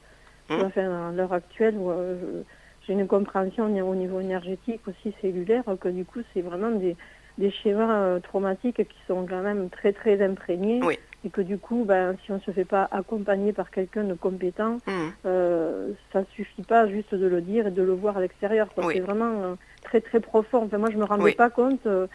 [0.50, 0.61] Mm.
[0.61, 2.45] Enfin, à l'heure actuelle, où, euh, je-
[2.92, 6.96] une compréhension au niveau énergétique aussi cellulaire, que du coup, c'est vraiment des,
[7.38, 10.80] des schémas euh, traumatiques qui sont quand même très très imprégnés.
[10.84, 10.98] Oui.
[11.26, 14.12] Et que du coup, ben, si on ne se fait pas accompagner par quelqu'un de
[14.12, 15.12] compétent, Mhm.
[15.24, 18.68] euh, ça suffit pas juste de le dire et de le voir à l'extérieur.
[18.76, 18.92] Oui.
[18.92, 20.64] C'est vraiment euh, très très profond.
[20.64, 21.34] Enfin, moi, je me rendais Oui.
[21.34, 21.86] pas compte.
[21.86, 22.06] euh,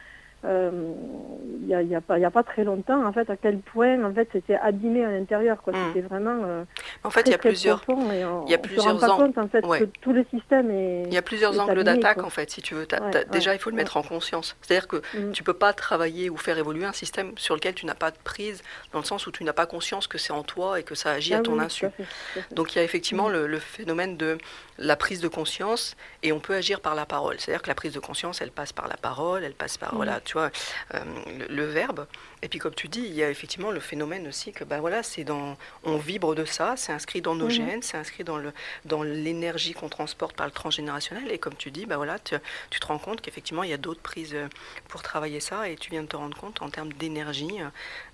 [0.44, 3.36] il y, a, il y a pas y a pas très longtemps en fait à
[3.38, 5.78] quel point en fait c'était abîmé à l'intérieur quoi Mm.
[5.94, 6.64] c'était vraiment euh,
[7.04, 9.48] En fait, il y a plusieurs, il y a plusieurs rend pas ans- compte en
[9.48, 9.80] fait ouais.
[9.82, 12.26] que tout le système est il y a plusieurs angles abîmé, d'attaque quoi.
[12.26, 12.86] en fait, si tu veux.
[12.86, 14.56] T'as- Ouais, t'as- ouais, déjà, il faut le mettre en conscience.
[14.62, 15.32] C'est-à-dire que Mm.
[15.32, 18.18] tu peux pas travailler ou faire évoluer un système sur lequel tu n'as pas de
[18.24, 18.62] prise,
[18.94, 21.12] dans le sens où tu n'as pas conscience que c'est en toi et que ça
[21.12, 21.82] agit Ah à ton oui, insu.
[21.82, 22.56] tout à fait, tout à fait.
[22.56, 23.34] Donc il y a effectivement Mm.
[23.34, 24.38] le, le phénomène de
[24.78, 27.36] la prise de conscience et on peut agir par la parole.
[27.40, 29.98] C'est-à-dire que la prise de conscience, elle passe par la parole, elle passe par Mm.
[29.98, 30.52] voilà, tu vois,
[30.94, 31.00] euh,
[31.40, 32.06] le, le verbe.
[32.44, 35.02] Et puis comme tu dis, il y a effectivement le phénomène aussi que bah voilà,
[35.02, 37.52] c'est dans, on vibre de ça, c'est inscrit dans nos Mhm.
[37.52, 38.54] gènes, c'est inscrit dans le
[38.86, 41.32] dans l'énergie qu'on transporte par le transgénérationnel.
[41.32, 42.36] Et comme tu dis, bah voilà, tu,
[42.70, 44.48] tu te rends compte qu'effectivement il y a d'autres prises euh,
[44.88, 47.58] pour travailler ça et tu viens de te rendre compte en termes d'énergie,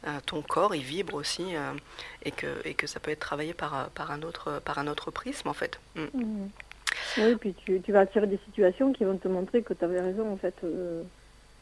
[0.08, 1.74] euh, ton corps il vibre aussi euh,
[2.24, 5.12] et que et que ça peut être travaillé par par un autre par un autre
[5.12, 5.80] prisme en fait.
[5.96, 6.06] Mm.
[6.14, 6.50] Mhm.
[7.18, 10.00] Oui, puis tu, tu vas attirer des situations qui vont te montrer que tu avais
[10.02, 10.56] raison, en fait.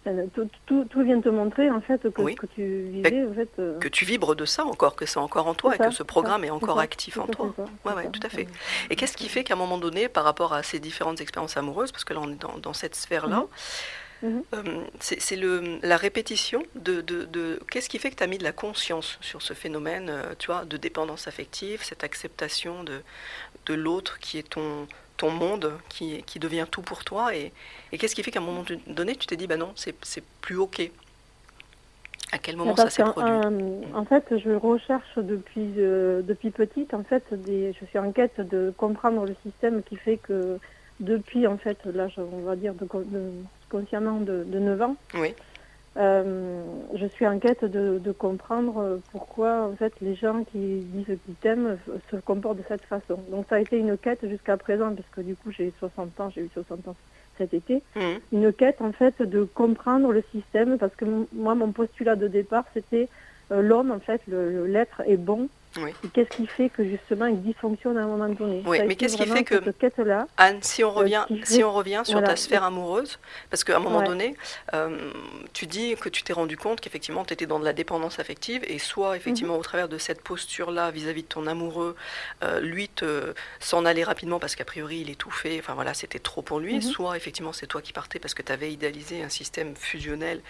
[0.08, 2.34] Euh, tout, tout, tout vient te montrer, en fait, que Oui.
[2.34, 3.50] ce que tu vivais, en fait...
[3.60, 6.04] euh, que tu vibres de ça encore, que c'est encore en toi et que ce
[6.04, 7.54] programme ça, est encore actif en toi.
[7.56, 8.48] ça, Ouais, ouais, tout à fait.
[8.89, 11.92] Et qu'est-ce qui fait qu'à un moment donné, par rapport à ces différentes expériences amoureuses,
[11.92, 13.46] parce que là on est dans, dans cette sphère-là,
[14.24, 18.38] euh, c'est le la répétition de, de, de- qu'est-ce qui fait que tu as mis
[18.38, 23.02] de la conscience sur ce phénomène, euh, tu vois, de dépendance affective, cette acceptation de,
[23.66, 27.52] de l'autre qui est ton ton monde, qui, qui devient tout pour toi, et,
[27.91, 30.23] et qu'est-ce qui fait qu'à un moment donné, tu t'es dit, bah non, c'est c'est
[30.41, 30.82] plus ok.
[32.32, 33.32] À quel moment ça s'est produit?
[33.38, 38.12] en, en fait, je recherche depuis euh, depuis petite, en fait, des, je suis en
[38.12, 40.60] quête de comprendre le système qui fait que
[40.99, 44.95] depuis, en fait, là, je- on va dire de, de- consciemment de, de 9 ans,
[45.13, 45.34] Oui.
[45.97, 46.63] Euh,
[46.95, 51.38] je suis en quête de, de comprendre pourquoi, en fait, les gens qui disent qu'ils
[51.38, 51.77] t'aiment
[52.10, 53.23] se comportent de cette façon.
[53.29, 56.29] Donc, ça a été une quête jusqu'à présent, parce que du coup, j'ai 60 ans,
[56.29, 56.97] j'ai eu 60 ans
[57.38, 58.23] cet été Mhm.
[58.32, 62.65] une quête en fait de comprendre le système parce que moi mon postulat de départ
[62.73, 63.10] c'était
[63.51, 65.91] euh, l'homme en fait l'être est bon Oui.
[66.03, 68.62] Et qu'est-ce qui fait que justement il dysfonctionne à un moment donné?
[68.65, 69.55] Oui, Ça mais qu'est-ce qui fait que-
[70.38, 73.75] Anne, si on revient, qui fait- si on revient sur ta sphère amoureuse, parce qu'à
[73.75, 74.05] un moment Ouais.
[74.07, 74.36] donné,
[74.73, 75.12] euh,
[75.53, 78.63] tu dis que tu t'es rendu compte qu'effectivement tu étais dans de la dépendance affective,
[78.67, 79.59] et soit effectivement Mhm.
[79.59, 81.95] au travers de cette posture-là vis-à-vis de ton amoureux,
[82.43, 86.41] euh, lui te s'en allait rapidement parce qu'a priori il étouffait, enfin voilà, c'était trop
[86.41, 86.81] pour lui, Mhm.
[86.81, 90.41] soit effectivement c'est toi qui partais parce que tu avais idéalisé un système fusionnel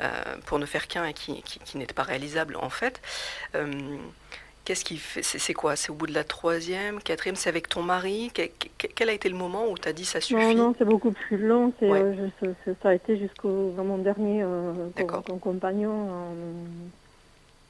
[0.00, 0.10] euh,
[0.44, 3.00] pour ne faire qu'un et qui, qui- qui n'était pas réalisable en fait.
[4.66, 5.76] Qu'est-ce qui fait C'est quoi?
[5.76, 8.32] C'est au bout de la troisième, quatrième C'est avec ton mari?
[8.34, 8.42] Que-
[8.78, 10.54] que- Quel a été le moment où tu as dit ça suffit?
[10.56, 11.72] Non, non, c'est beaucoup plus long.
[11.78, 12.02] C'est, Ouais.
[12.02, 14.72] euh, je- ça a été jusqu'au vraiment dernier euh,
[15.40, 16.32] compagnon euh,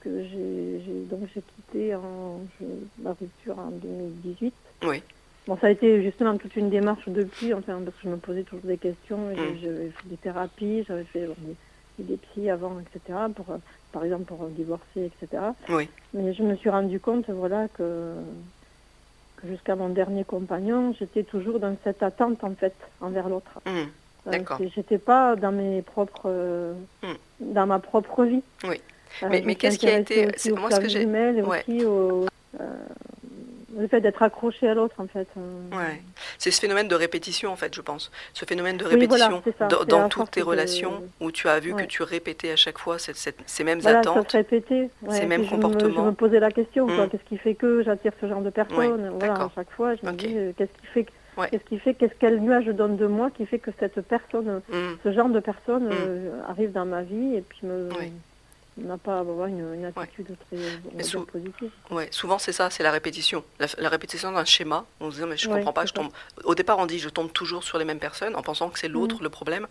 [0.01, 0.81] que j'ai,
[1.11, 4.55] donc j'ai quitté en je- ma rupture en 2018.
[4.85, 5.03] Oui.
[5.47, 8.43] Bon, ça a été justement toute une démarche depuis, enfin, parce que je me posais
[8.45, 9.19] toujours des questions.
[9.19, 9.35] Mm.
[9.37, 11.55] j'ai- J'avais fait des thérapies, j'avais fait bon, des,
[12.03, 13.19] des psys avant, etc.
[13.35, 13.57] Pour, euh,
[13.93, 15.43] par exemple, pour divorcer, etc.
[15.69, 15.89] Oui.
[16.15, 18.15] Mais je me suis rendu compte, voilà, que,
[19.37, 23.61] que jusqu'à mon dernier compagnon, j'étais toujours dans cette attente, en fait, envers l'autre.
[23.67, 23.89] Hum,
[24.29, 24.43] Euh,
[24.75, 27.15] J'étais pas dans mes propres, euh, Hmm.
[27.39, 28.43] dans ma propre vie.
[28.65, 28.81] Oui.
[29.23, 31.63] Euh, Mais- qu'est-ce qui a été- aussi moi, ce que j'ai- Ouais.
[31.69, 32.27] aussi au
[32.61, 32.87] euh,
[33.79, 35.29] le fait d'être accroché à l'autre, en fait.
[35.73, 36.03] Ouais.
[36.47, 38.13] C'est ce phénomène de répétition, en fait, je pense.
[38.33, 39.67] Ce phénomène de Oui, voilà, répétition ça.
[39.85, 43.17] dans, toutes tes relations où tu as vu que tu répétais à chaque fois cette-
[43.17, 44.33] cette- ces mêmes Voilà, attentes.
[44.33, 44.45] Ouais,
[45.11, 46.05] ces mêmes je me- Je comportements.
[46.05, 46.87] me posais la question.
[46.87, 47.09] Hmm.
[47.11, 49.11] Qu'est-ce qui fait que j'attire ce genre de personnes?
[49.19, 51.49] Voilà, à chaque fois, je me dis, euh, qu'est-ce qui fait, que- Ouais.
[51.51, 54.63] qu'est-ce qui fait, qu'est-ce quelle nuage je donne de moi qui fait que cette personne,
[54.73, 55.93] Hum, ce genre de personne Hmm.
[55.93, 57.89] euh, arrive dans ma vie et puis me.
[58.79, 61.71] N'a pas à avoir une, une attitude très dire, sou- positive.
[61.91, 63.43] Ouais, souvent c'est ça, c'est la répétition.
[63.59, 64.85] La, la répétition d'un schéma.
[65.01, 65.95] On se dit, mais je Ouais, comprends pas, je ça.
[65.95, 66.11] tombe.
[66.45, 68.89] Au départ, on dit, je tombe toujours sur les mêmes personnes en pensant que c'est
[68.89, 69.67] l'autre le problème.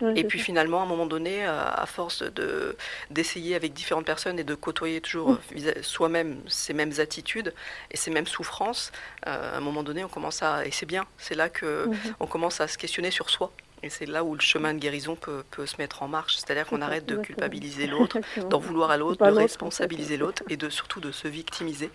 [0.00, 0.44] Ouais, Et puis ça.
[0.44, 2.76] finalement, à un moment donné, euh, à force de
[3.10, 7.52] d'essayer avec différentes personnes et de côtoyer toujours euh, vis- soi-même ces mêmes attitudes
[7.90, 8.92] et ces mêmes souffrances,
[9.26, 11.04] euh, à un moment donné, on commence à et c'est bien.
[11.18, 11.96] C'est là que Mhm.
[12.20, 13.50] on commence à se questionner sur soi.
[13.86, 16.36] Et c'est là où le chemin de guérison peut, peut se mettre en marche.
[16.36, 18.20] C'est-à-dire qu'on arrête de culpabiliser l'autre,
[18.50, 21.92] d'en vouloir à l'autre, de responsabiliser l'autre et de surtout de se victimiser.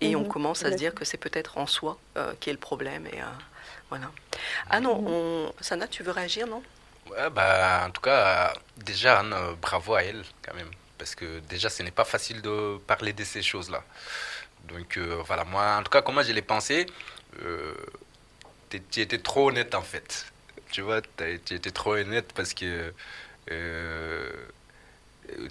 [0.00, 2.54] Et on Mhm, commence à se dire que c'est peut-être en soi euh, qui est
[2.54, 3.06] le problème.
[3.08, 3.26] Et euh,
[3.90, 4.12] voilà.
[4.70, 5.06] Ah non, Mhm.
[5.06, 5.52] on...
[5.60, 6.64] Sana, tu veux réagir, non?
[7.06, 10.70] Ouais, bah, en tout cas, déjà, Anne, euh, bravo à elle, quand même.
[10.98, 13.84] Parce que déjà, ce n'est pas facile de parler de ces choses-là.
[14.64, 16.86] Donc, euh, voilà, moi, en tout cas, comment je l'ai pensé,
[17.42, 17.74] euh,
[18.70, 20.26] tu étais trop honnête, en fait.
[20.76, 22.92] Tu vois, tu étais trop honnête parce que
[23.50, 24.30] euh,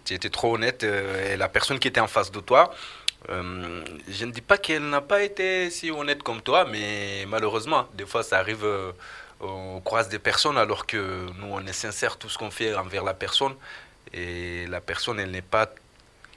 [0.05, 2.71] tu étais trop honnête euh, et la personne qui était en face de toi,
[3.29, 7.88] euh, je ne dis pas qu'elle n'a pas été si honnête comme toi, mais malheureusement,
[7.95, 8.67] des fois, ça arrive.
[9.41, 13.03] on croise des personnes alors que nous, on est sincère tout ce qu'on fait envers
[13.03, 13.55] la personne
[14.13, 15.73] et la personne, elle n'est pas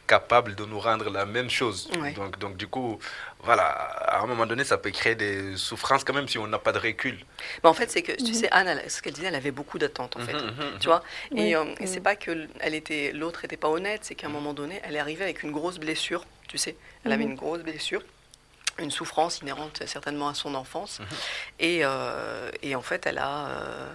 [0.09, 1.89] capable de nous rendre la même chose.
[2.01, 2.13] Ouais.
[2.13, 2.99] Donc, donc, du coup,
[3.45, 6.59] voilà, à un moment donné, ça peut créer des souffrances quand même si on n'a
[6.59, 7.17] pas de recul.
[7.63, 8.35] Mais En fait, c'est que, tu Mhm.
[8.35, 10.33] sais, Anne, elle- ce qu'elle disait, elle avait beaucoup d'attentes, en fait.
[10.33, 11.03] Mhm, mhm, Tu vois?
[11.37, 14.31] Et, euh, et c'est pas que elle était, l'autre était pas honnête, c'est qu'à un
[14.31, 16.75] moment donné, elle est arrivée avec une grosse blessure, tu sais?
[17.05, 17.31] Elle avait Mhm.
[17.33, 18.03] une grosse blessure,
[18.79, 21.01] une souffrance inhérente certainement à son enfance.
[21.01, 21.07] Mhm.
[21.61, 23.89] Et, euh, et en fait, elle a, euh,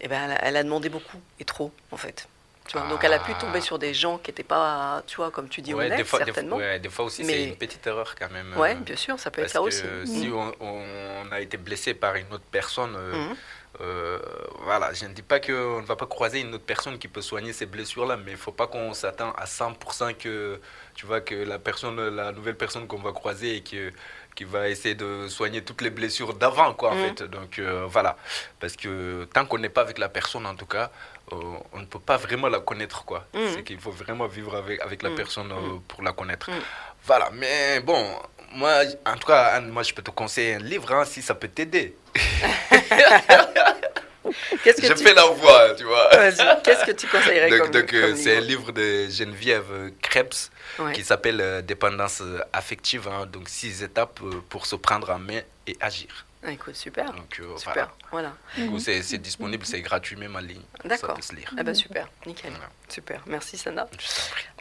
[0.00, 2.28] eh ben, elle a, elle a demandé beaucoup et trop, en fait.
[2.68, 3.40] Tu vois, Donc elle a pu Ah.
[3.40, 6.04] tomber sur des gens qui n'étaient pas, tu vois, comme tu dis, Ouais, honnêtes, des
[6.04, 6.56] fois, des, certainement.
[6.56, 8.54] ouais, des fois aussi, Mais- c'est une petite erreur quand même.
[8.58, 9.82] Ouais, euh, bien sûr, ça peut être ça que aussi.
[10.06, 13.36] si on, on a été blessé par une autre personne, euh, Mhm.
[13.80, 14.18] euh,
[14.64, 17.22] voilà, je ne dis pas qu'on ne va pas croiser une autre personne qui peut
[17.22, 20.60] soigner ces blessures-là, mais il ne faut pas qu'on s'attend à 100% que,
[20.94, 23.92] tu vois, que la personne, la nouvelle personne qu'on va croiser et que,
[24.34, 27.02] qui va essayer de soigner toutes les blessures d'avant, quoi, en Mhm.
[27.16, 27.22] fait.
[27.24, 28.16] Donc, euh, voilà.
[28.60, 30.90] Parce que tant qu'on n'est pas avec la personne, en tout cas,
[31.72, 33.26] on ne peut pas vraiment la connaître, quoi.
[33.34, 33.40] Mhm.
[33.54, 35.14] C'est qu'il faut vraiment vivre avec, avec la Mhm.
[35.16, 35.80] personne euh, Mhm.
[35.88, 36.48] pour la connaître.
[37.04, 38.02] Voilà, mais bon,
[38.52, 41.34] moi, en tout cas, Anne, moi, je peux te conseiller un livre hein, si ça
[41.34, 41.94] peut t'aider.
[44.62, 45.04] Qu'est-ce que Je tu...
[45.04, 46.10] fais la voix, tu vois.
[46.62, 50.92] Qu'est-ce que tu conseillerais Donc, comme, donc, euh, c'est un livre de Geneviève Krebs Ouais.
[50.92, 53.08] qui s'appelle euh, Dépendance euh, affective.
[53.08, 56.26] hein, donc, six étapes euh, pour se prendre en main et agir.
[56.48, 57.12] Ah, Écoute, super.
[57.12, 58.32] Donc, euh, Super, voilà.
[58.56, 58.64] voilà.
[58.66, 60.62] Du coup, c'est c'est disponible, c'est gratuit même en ligne.
[60.84, 61.10] D'accord.
[61.10, 61.52] Ça peut se lire.
[61.58, 62.50] Ah bah super, nickel.
[62.52, 62.70] Voilà.
[62.88, 63.86] Super, merci Sana.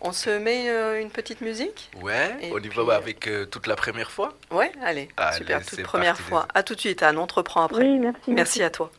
[0.02, 3.46] On se met euh, une petite musique Ouais, Et on y puis, va avec euh,
[3.46, 4.34] toute la première fois.
[4.52, 6.48] Ouais, allez, Allez, super, toute première fois.
[6.54, 7.84] À tout de suite, Anne, on te reprend après.
[7.84, 8.32] Oui, merci.
[8.32, 8.92] Merci à toi.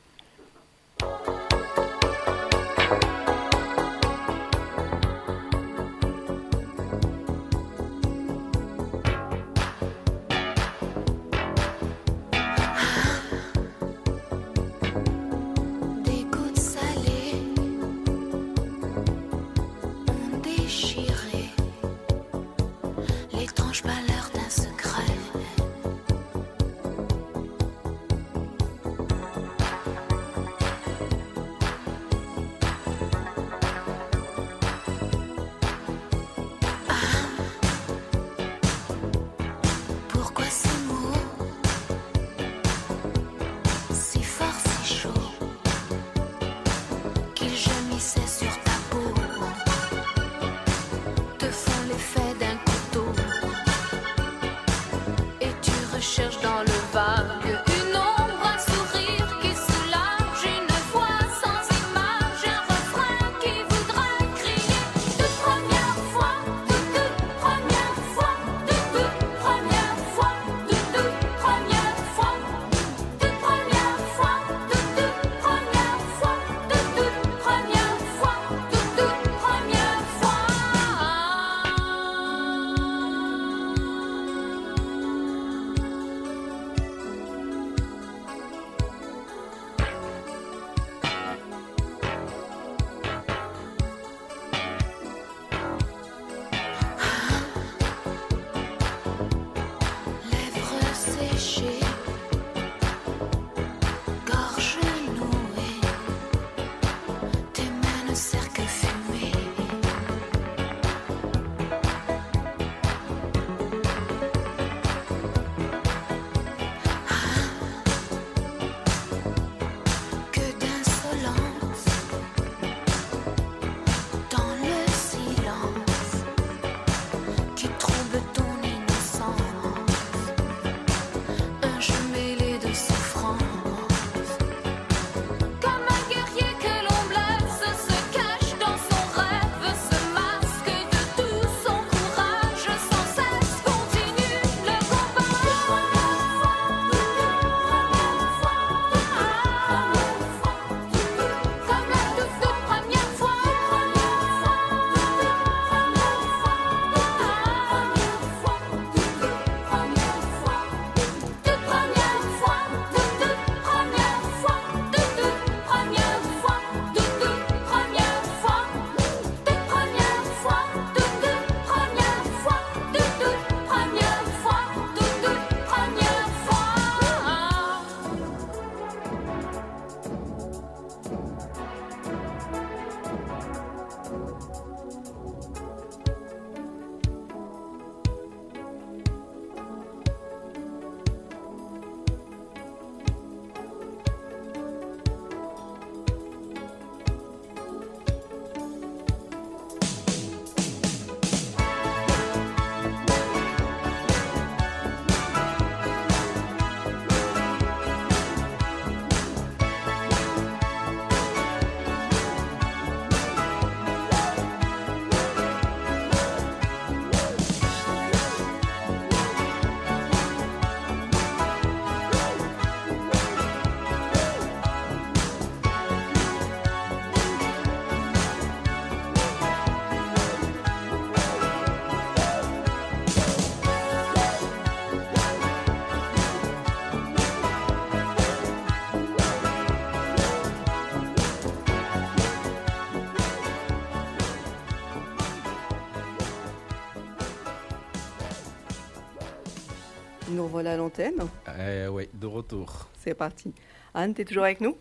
[250.48, 251.28] Revoilà à l'antenne.
[251.58, 252.88] Eh oui, de retour.
[252.98, 253.52] C'est parti.
[253.94, 254.76] Anne, tu es toujours avec nous?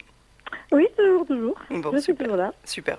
[0.72, 1.60] Oui, toujours, toujours.
[1.70, 2.26] Bon, je suis super.
[2.26, 2.54] toujours là.
[2.64, 2.98] Super.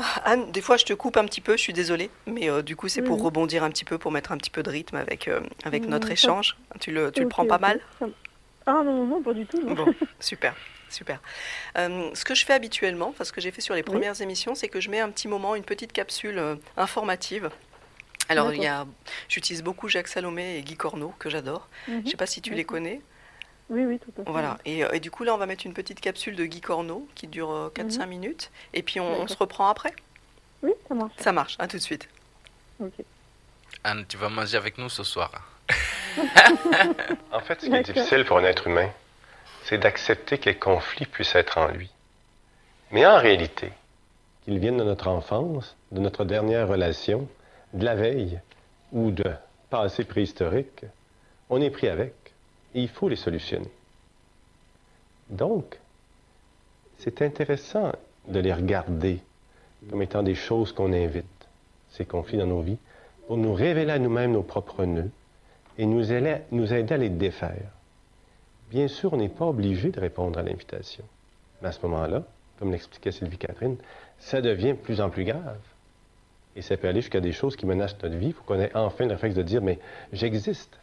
[0.00, 2.62] Ah, Anne, des fois je te coupe un petit peu, je suis désolée, mais euh,
[2.62, 4.94] du coup c'est pour rebondir un petit peu, pour mettre un petit peu de rythme
[4.96, 6.56] avec, euh, avec notre ça- échange.
[6.78, 7.80] Tu le, tu le prends pas mal?
[8.66, 9.60] Ah non, non, non, pas du tout.
[9.60, 9.74] non.
[9.74, 10.54] Bon, super,
[10.88, 11.20] super.
[11.76, 13.86] Euh, ce que je fais habituellement, enfin ce que j'ai fait sur les Oui.
[13.86, 17.50] premières émissions, c'est que je mets un petit moment, une petite capsule euh, informative.
[18.28, 18.86] Alors il y a,
[19.28, 21.68] j'utilise beaucoup Jacques Salomé et Guy Corneau que j'adore.
[21.86, 22.02] Mhm.
[22.04, 23.00] Je sais pas si tu les connais.
[23.70, 24.30] Oui, oui, tout à fait.
[24.30, 24.58] Voilà.
[24.64, 27.08] Et, euh, et du coup là on va mettre une petite capsule de Guy Corneau
[27.14, 29.92] qui dure euh, 4-5 minutes et puis on, se reprend après?
[30.62, 31.12] Oui, ça marche.
[31.18, 31.56] Ça marche.
[31.58, 32.08] À tout de suite.
[32.80, 32.92] Ok.
[33.84, 35.30] Anne, tu vas manger avec nous ce soir.
[37.32, 38.90] En fait, ce qui est difficile pour un être humain,
[39.64, 41.90] c'est d'accepter que le conflit puisse être en lui.
[42.90, 43.70] Mais en réalité,
[44.44, 47.28] qu'il vienne de notre enfance, de notre dernière relation,
[47.78, 48.40] de la veille
[48.92, 49.24] ou de
[49.70, 50.84] passé préhistorique,
[51.48, 52.12] on est pris avec
[52.74, 53.70] et il faut les solutionner.
[55.30, 55.78] Donc,
[56.98, 57.92] c'est intéressant
[58.26, 59.20] de les regarder
[59.88, 61.24] comme étant des choses qu'on invite,
[61.90, 62.78] ces conflits dans nos vies,
[63.26, 65.10] pour nous révéler à nous-mêmes nos propres nœuds
[65.78, 67.70] et nous aider, nous aider à les défaire.
[68.70, 71.04] Bien sûr, on n'est pas obligé de répondre à l'invitation.
[71.62, 72.24] Mais à ce moment-là,
[72.58, 73.76] comme l'expliquait Sylvie Catherine,
[74.18, 75.60] ça devient de plus en plus grave.
[76.56, 78.28] Et ça peut aller jusqu'à des choses qui menacent notre vie.
[78.28, 79.78] Il faut qu'on ait enfin le réflexe de dire, mais
[80.12, 80.78] j'existe.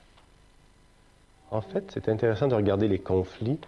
[1.52, 3.60] En fait, c'est intéressant de regarder les conflits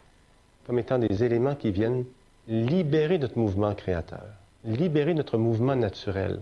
[0.66, 2.06] comme étant des éléments qui viennent
[2.48, 4.26] libérer notre mouvement créateur,
[4.66, 6.42] libérer notre mouvement naturel,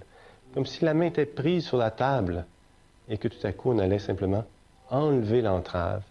[0.53, 2.45] comme si la main était prise sur la table
[3.09, 4.45] et que tout à coup on allait simplement
[4.89, 6.01] enlever l'entrave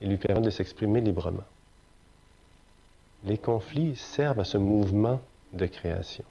[0.00, 1.44] et lui permettre de s'exprimer librement.
[3.24, 5.20] Les conflits servent à ce mouvement
[5.52, 6.24] de création,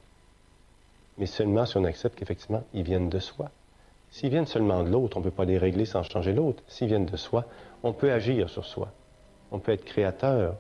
[1.18, 3.50] mais seulement si on accepte qu'effectivement ils viennent de soi.
[4.10, 6.64] S'ils viennent seulement de l'autre, on ne peut pas les régler sans changer l'autre.
[6.68, 7.46] S'ils viennent de soi,
[7.82, 8.92] on peut agir sur soi.
[9.52, 10.56] On peut être créateur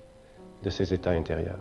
[0.64, 1.60] de ces états intérieurs.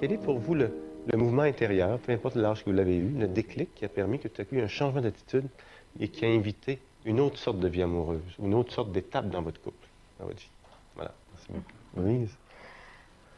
[0.00, 0.70] Quel est pour vous le,
[1.14, 4.28] mouvement intérieur, peu importe l'âge que vous l'avez eu, le déclic qui a permis que
[4.50, 5.46] il y ait un changement d'attitude
[6.00, 9.28] et qui a invité une autre sorte de vie amoureuse, ou une autre sorte d'étape
[9.28, 9.86] dans votre couple,
[10.18, 10.50] dans votre vie?
[10.96, 11.12] Voilà.
[11.32, 12.34] Merci beaucoup.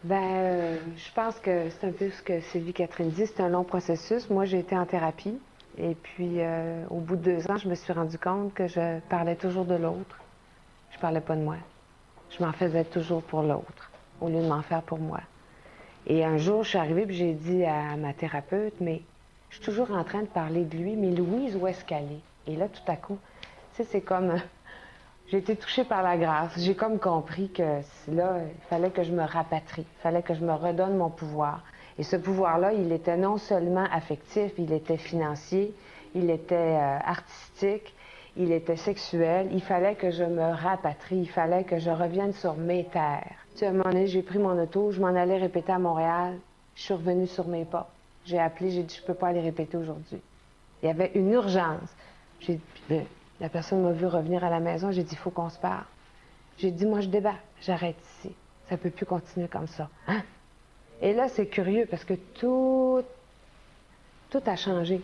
[0.04, 3.48] Ben, euh, je pense que c'est un peu ce que Sylvie Catherine dit, c'est un
[3.48, 4.30] long processus.
[4.30, 5.38] Moi, j'ai été en thérapie
[5.78, 9.00] et puis euh, au bout de deux ans, je me suis rendu compte que je
[9.08, 10.20] parlais toujours de l'autre.
[10.92, 11.56] Je parlais pas de moi.
[12.30, 15.20] Je m'en faisais toujours pour l'autre au lieu de m'en faire pour moi.
[16.06, 19.02] Et un jour, je suis arrivée et j'ai dit à ma thérapeute, mais
[19.50, 22.52] je suis toujours en train de parler de lui, mais Louise, où est-ce qu'elle est?
[22.52, 23.18] Et là, tout à coup,
[23.74, 24.34] tu sais, c'est comme
[25.28, 26.52] j'ai été touchée par la grâce.
[26.58, 30.44] J'ai comme compris que là, il fallait que je me rapatrie, il fallait que je
[30.44, 31.62] me redonne mon pouvoir.
[31.98, 35.74] Et ce pouvoir-là, il était non seulement affectif, il était financier,
[36.14, 37.94] il était euh, artistique,
[38.36, 39.48] il était sexuel.
[39.52, 43.34] Il fallait que je me rapatrie, il fallait que je revienne sur mes terres.
[43.52, 45.78] Tu sais, à un moment donné, j'ai pris mon auto, je m'en allais répéter à
[45.78, 46.34] Montréal.
[46.74, 47.88] Je suis revenue sur mes pas.
[48.26, 50.20] J'ai appelé, j'ai dit, je peux pas aller répéter aujourd'hui.
[50.82, 51.88] Il y avait une urgence.
[52.40, 53.00] J'ai puis,
[53.40, 54.90] la personne m'a vu revenir à la maison.
[54.90, 55.84] J'ai dit, il faut qu'on se parle.
[56.58, 57.42] J'ai dit, moi, je débarque.
[57.60, 58.34] J'arrête ici.
[58.68, 59.88] Ça peut plus continuer comme ça.
[60.08, 60.22] Hein?
[61.02, 63.02] Et là, c'est curieux parce que tout,
[64.30, 65.02] tout a changé.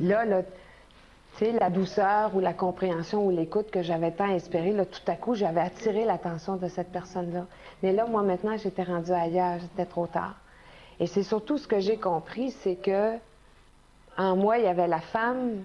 [0.00, 5.14] Là, la douceur ou la compréhension ou l'écoute que j'avais tant espéré, là, tout à
[5.14, 7.46] coup, j'avais attiré l'attention de cette personne-là.
[7.82, 9.60] Mais là, moi, maintenant, j'étais rendue ailleurs.
[9.60, 10.34] C'était trop tard.
[11.00, 13.14] Et c'est surtout ce que j'ai compris, c'est que
[14.16, 15.62] en moi, il y avait la femme,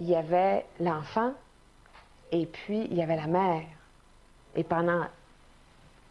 [0.00, 1.32] il y avait l'enfant,
[2.32, 3.66] et puis il y avait la mère.
[4.56, 5.04] Et pendant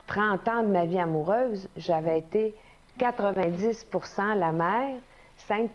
[0.07, 2.55] 30 ans de ma vie amoureuse, j'avais été
[2.99, 4.95] 90% la mère,
[5.37, 5.71] 5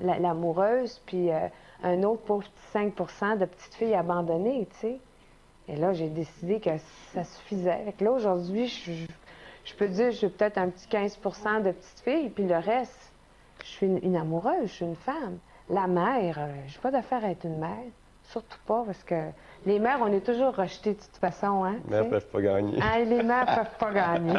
[0.00, 1.48] la- l'amoureuse, puis euh,
[1.82, 4.98] un autre pauvre petit 5% de petites filles abandonnées, tu sais.
[5.68, 6.70] Et là, j'ai décidé que
[7.12, 7.84] ça suffisait.
[7.84, 8.66] Fait que là, aujourd'hui,
[9.64, 13.12] je, peux dire, j'ai peut-être un petit 15% de petites filles, puis le reste,
[13.64, 15.38] je suis une amoureuse, je suis une femme.
[15.70, 17.70] La mère, euh, je n'ai pas d'affaire à être une mère.
[18.24, 19.14] Surtout pas, parce que
[19.66, 21.76] les mères, on est toujours rejetées de toute façon, hein?
[21.88, 22.08] Ne sais.
[22.08, 22.78] peuvent pas gagner.
[22.80, 24.34] Ah, les mères ne peuvent pas gagner.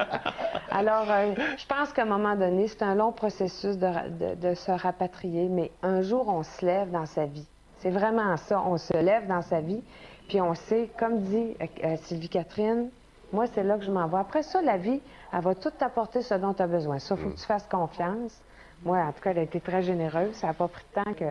[0.69, 4.35] Alors, euh, je pense qu'à un moment donné, c'est un long processus de, ra- de-
[4.35, 7.45] de se rapatrier, mais un jour, on se lève dans sa vie.
[7.79, 8.61] C'est vraiment ça.
[8.65, 9.83] On se lève dans sa vie,
[10.29, 12.89] puis on sait, comme dit euh, Sylvie Catherine,
[13.33, 14.19] moi, c'est là que je m'en vais.
[14.19, 15.01] Après ça, la vie,
[15.33, 16.99] elle va tout t'apporter ce dont tu as besoin.
[16.99, 18.41] Ça, il faut que tu fasses confiance.
[18.83, 20.33] Moi, en tout cas, elle a été très généreuse.
[20.33, 21.25] Ça n'a pas pris de temps que,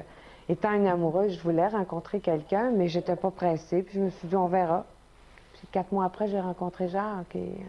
[0.48, 3.82] étant une amoureuse, je voulais rencontrer quelqu'un, mais j'étais pas pressée.
[3.82, 4.84] Puis je me suis dit, on verra.
[5.54, 7.34] Puis quatre mois après, j'ai rencontré Jacques.
[7.34, 7.64] Et, euh,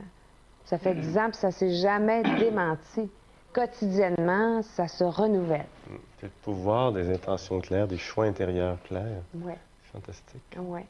[0.65, 3.10] ça fait dix ans, puis ça s'est jamais démenti.
[3.54, 5.65] Quotidiennement, ça se renouvelle.
[6.20, 9.24] C'est le pouvoir des intentions claires, des choix intérieurs clairs.
[9.36, 9.58] Ouais.
[9.91, 10.58] Fantastique.
[10.58, 10.86] Ouais.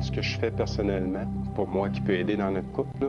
[0.00, 1.24] Ce que je fais personnellement,
[1.56, 3.08] pour moi, qui peut aider dans notre couple, là,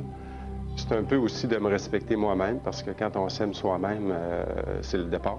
[0.77, 4.43] c'est un peu aussi de me respecter moi-même, parce que quand on s'aime soi-même, euh,
[4.81, 5.37] c'est le départ.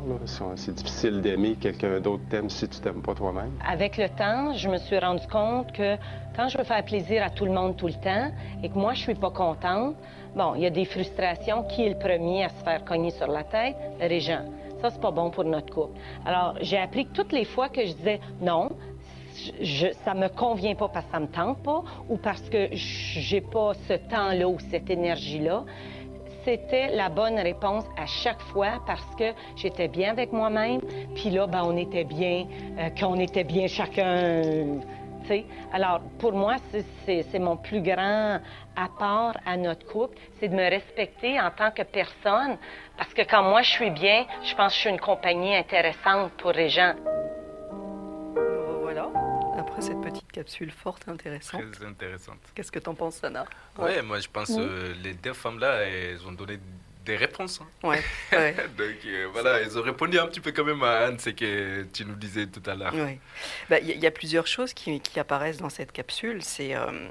[0.57, 3.53] C'est difficile d'aimer quelqu'un d'autre t'aime si tu t'aimes pas toi-même.
[3.66, 5.96] Avec le temps, je me suis rendu compte que
[6.37, 8.31] quand je veux faire plaisir à tout le monde tout le temps
[8.62, 9.94] et que moi, je suis pas contente,
[10.35, 11.64] bon, il y a des frustrations.
[11.64, 13.77] Qui est le premier à se faire cogner sur la tête?
[14.01, 14.44] Régent.
[14.81, 15.98] Ça, c'est pas bon pour notre couple.
[16.24, 18.70] Alors, j'ai appris que toutes les fois que je disais non,
[19.61, 23.40] je, ça me convient pas parce que ça me tente pas ou parce que j'ai
[23.40, 25.64] pas ce temps-là ou cette énergie-là,
[26.44, 30.81] c'était la bonne réponse à chaque fois parce que j'étais bien avec moi-même,
[31.14, 32.46] puis là, ben, on était bien,
[32.79, 34.42] euh, qu'on était bien chacun.
[35.72, 36.57] Alors, pour moi,
[37.05, 38.38] c'est mon plus grand
[38.77, 42.57] apport à notre couple, c'est de me respecter en tant que personne,
[42.96, 46.33] parce que quand moi je suis bien, je pense que je suis une compagnie intéressante
[46.38, 46.94] pour les gens.
[49.69, 51.63] Après cette petite capsule forte et intéressante.
[51.73, 52.39] Très intéressante.
[52.55, 53.45] Qu'est-ce que t'en penses, Sana
[53.79, 54.57] Ouais, moi je pense Oui.
[54.61, 56.59] euh, les deux femmes-là, elles ont donné
[57.05, 57.61] des réponses.
[57.62, 57.89] hein.
[57.89, 58.03] Ouais,
[58.33, 58.55] ouais.
[58.77, 61.85] Donc euh, voilà, elles ont répondu un petit peu quand même à Anne, ce que
[61.93, 62.93] tu nous disais tout à l'heure.
[62.95, 63.19] Oui.
[63.71, 66.43] Bah, Il y, a- il y a plusieurs choses qui, qui apparaissent dans cette capsule.
[66.43, 67.09] C'est euh,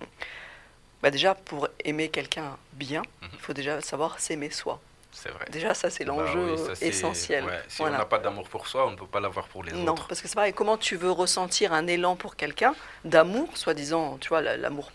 [1.01, 4.81] bah, déjà pour aimer quelqu'un bien, il faut déjà savoir s'aimer soi.
[5.19, 5.45] C'est vrai.
[5.49, 7.43] Déjà, ça c'est Bah l'enjeu oui, essentiel.
[7.43, 7.95] ouais, si Voilà.
[7.95, 10.07] on n'a pas d'amour pour soi, on ne peut pas l'avoir pour les Non, autres.
[10.07, 14.29] parce que c'est pareil, comment tu veux ressentir un élan pour quelqu'un d'amour, soi-disant, tu
[14.29, 14.91] vois, la- l'amour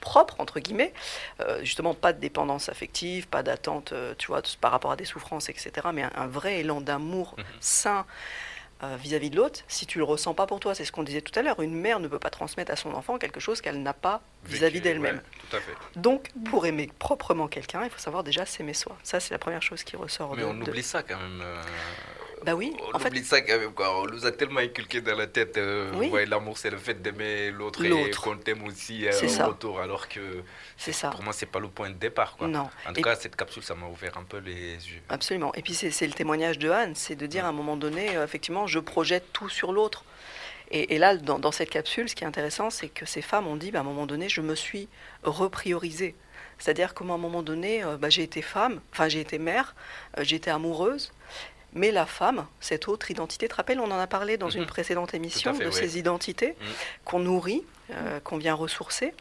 [0.00, 0.94] propre, entre guillemets,
[1.40, 5.04] euh, justement pas de dépendance affective, pas d'attente, euh, tu vois, par rapport à des
[5.04, 7.44] souffrances, etc., mais un, un vrai élan d'amour Mhm.
[7.60, 8.06] sain
[8.82, 11.20] euh, vis-à-vis de l'autre, si tu le ressens pas pour toi, c'est ce qu'on disait
[11.20, 13.82] tout à l'heure, une mère ne peut pas transmettre à son enfant quelque chose qu'elle
[13.82, 15.20] n'a pas vis-à-vis d'elle-même.
[15.52, 15.60] ouais.
[15.96, 18.96] Donc, pour aimer proprement quelqu'un, il faut savoir déjà s'aimer soi.
[19.02, 20.46] Ça, c'est la première chose qui ressort Mais de...
[20.46, 21.40] on de- oublie ça quand même.
[21.42, 21.62] euh,
[22.44, 24.00] Bah oui, On en fait, oublie ça quand même, quoi.
[24.02, 25.56] On nous a tellement inculqué dans la tête.
[25.58, 26.08] euh, Oui.
[26.08, 29.46] ouais, l'amour, c'est le fait d'aimer l'autre et qu'on t'aime aussi euh, ça.
[29.46, 29.80] au retour.
[29.80, 30.42] Alors que
[30.76, 31.10] c'est ça.
[31.10, 32.48] pour moi, c'est pas le point de départ, quoi.
[32.48, 32.68] Non.
[32.86, 35.00] En tout Et- cas, cette capsule, ça m'a ouvert un peu les yeux.
[35.08, 35.52] Absolument.
[35.54, 38.24] Et puis c'est le témoignage de Anne, c'est de dire à un moment donné, euh,
[38.24, 40.04] effectivement, je projette tout sur l'autre.
[40.70, 43.46] Et, et là, dans, dans cette capsule, ce qui est intéressant, c'est que ces femmes
[43.46, 44.86] ont dit, bah, à un moment donné, je me suis
[45.22, 46.14] repriorisée.
[46.58, 49.74] C'est-à-dire qu'à un moment donné, euh, bah, j'ai été femme, enfin j'ai été mère,
[50.18, 51.12] euh, j'ai été amoureuse,
[51.74, 54.66] mais la femme, cette autre identité, te rappelles, on en a parlé dans une Mhm.
[54.68, 55.74] précédente émission, fait, de oui.
[55.74, 56.66] ces identités Mhm.
[57.04, 59.14] qu'on nourrit, euh, qu'on vient ressourcer.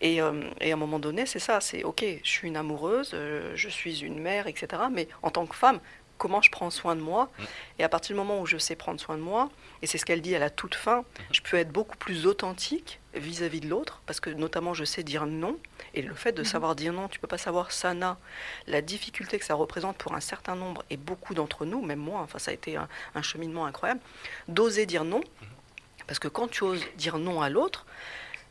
[0.00, 3.10] Et, euh, et à un moment donné, c'est ça, c'est ok, je suis une amoureuse,
[3.14, 4.82] euh, je suis une mère, etc.
[4.92, 5.80] Mais en tant que femme,
[6.18, 7.42] comment je prends soin de moi Mm.
[7.78, 9.50] Et à partir du moment où je sais prendre soin de moi,
[9.82, 13.00] et c'est ce qu'elle dit à la toute fin, je peux être beaucoup plus authentique
[13.14, 15.56] vis-à-vis de l'autre, parce que notamment je sais dire non.
[15.94, 18.18] Et le fait de savoir dire non, tu peux pas savoir sana,
[18.66, 22.20] la difficulté que ça représente pour un certain nombre et beaucoup d'entre nous, même moi,
[22.20, 24.00] enfin ça a été un, un cheminement incroyable,
[24.48, 25.20] d'oser dire non,
[26.06, 27.86] parce que quand tu oses dire non à l'autre,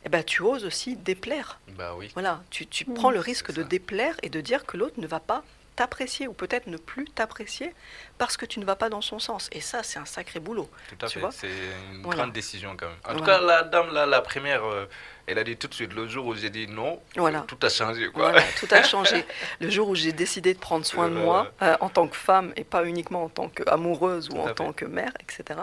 [0.04, 1.58] eh ben, tu oses aussi déplaire.
[1.76, 2.10] Bah oui.
[2.14, 2.94] Voilà, tu, tu Mm.
[2.94, 5.42] prends le risque de déplaire et de dire que l'autre ne va pas
[5.78, 7.72] t'apprécier ou peut-être ne plus t'apprécier
[8.18, 9.48] parce que tu ne vas pas dans son sens.
[9.52, 10.68] Et ça, c'est un sacré boulot.
[10.88, 11.20] Tout à Tu fait.
[11.20, 11.46] vois C'est
[11.92, 12.22] une Voilà.
[12.22, 12.96] grande décision quand même.
[13.08, 14.86] En tout cas, la dame, là, la première, euh,
[15.28, 17.44] elle a dit tout de suite, le jour où j'ai dit non, Voilà.
[17.46, 18.10] tout a changé.
[18.10, 18.30] Quoi.
[18.30, 19.24] Voilà, tout a changé.
[19.60, 22.52] Le jour où j'ai décidé de prendre soin de moi euh, en tant que femme
[22.56, 24.54] et pas uniquement en tant qu'amoureuse ou Tout en fait.
[24.54, 25.60] tant que mère, etc.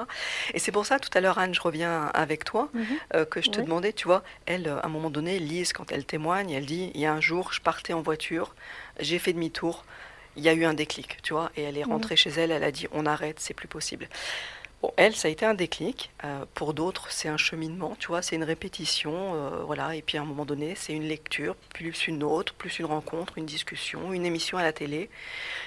[0.53, 2.86] Et c'est pour ça, tout à l'heure, Anne, je reviens avec toi, Mhm.
[3.16, 3.66] euh, que je te Oui.
[3.66, 6.91] demandais, tu vois, elle, euh, à un moment donné, Lise, quand elle témoigne, elle dit,
[6.95, 8.55] il y a un jour, je partais en voiture,
[9.01, 9.84] j'ai fait demi-tour,
[10.38, 11.91] il y a eu un déclic, tu vois, et elle est Mhm.
[11.93, 14.07] rentrée chez elle, elle a dit, on arrête, c'est plus possible.
[14.81, 16.11] Bon, elle, ça a été un déclic.
[16.23, 19.95] Euh, pour d'autres, c'est un cheminement, tu vois, c'est une répétition, euh, voilà.
[19.95, 23.38] Et puis à un moment donné, c'est une lecture, plus une autre, plus une rencontre,
[23.38, 25.09] une discussion, une émission à la télé,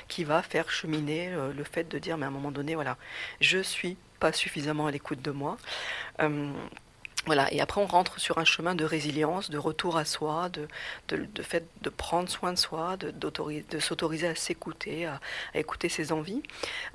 [0.08, 2.96] qui va faire cheminer euh, le fait de dire, mais à un moment donné, voilà,
[3.40, 5.56] je suis pas suffisamment à l'écoute de moi.
[7.26, 10.66] Voilà, et après on rentre sur un chemin de résilience, de retour à soi, de,
[11.08, 15.20] de, de fait de prendre soin de soi, de, de s'autoriser à s'écouter, à,
[15.54, 16.42] à écouter ses envies.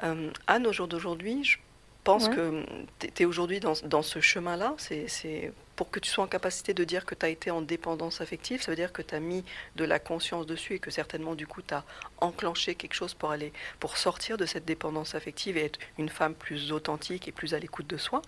[0.03, 1.57] Euh, Anne, au jour d'aujourd'hui, je
[2.03, 2.35] pense Ouais.
[2.35, 2.65] que
[2.99, 4.73] tu es aujourd'hui dans, dans ce chemin-là.
[4.77, 7.61] C'est, c'est pour que tu sois en capacité de dire que tu as été en
[7.61, 9.43] dépendance affective, ça veut dire que tu as mis
[9.75, 11.83] de la conscience dessus et que certainement du coup tu as
[12.19, 16.35] enclenché quelque chose pour aller pour sortir de cette dépendance affective et être une femme
[16.35, 18.21] plus authentique et plus à l'écoute de soi.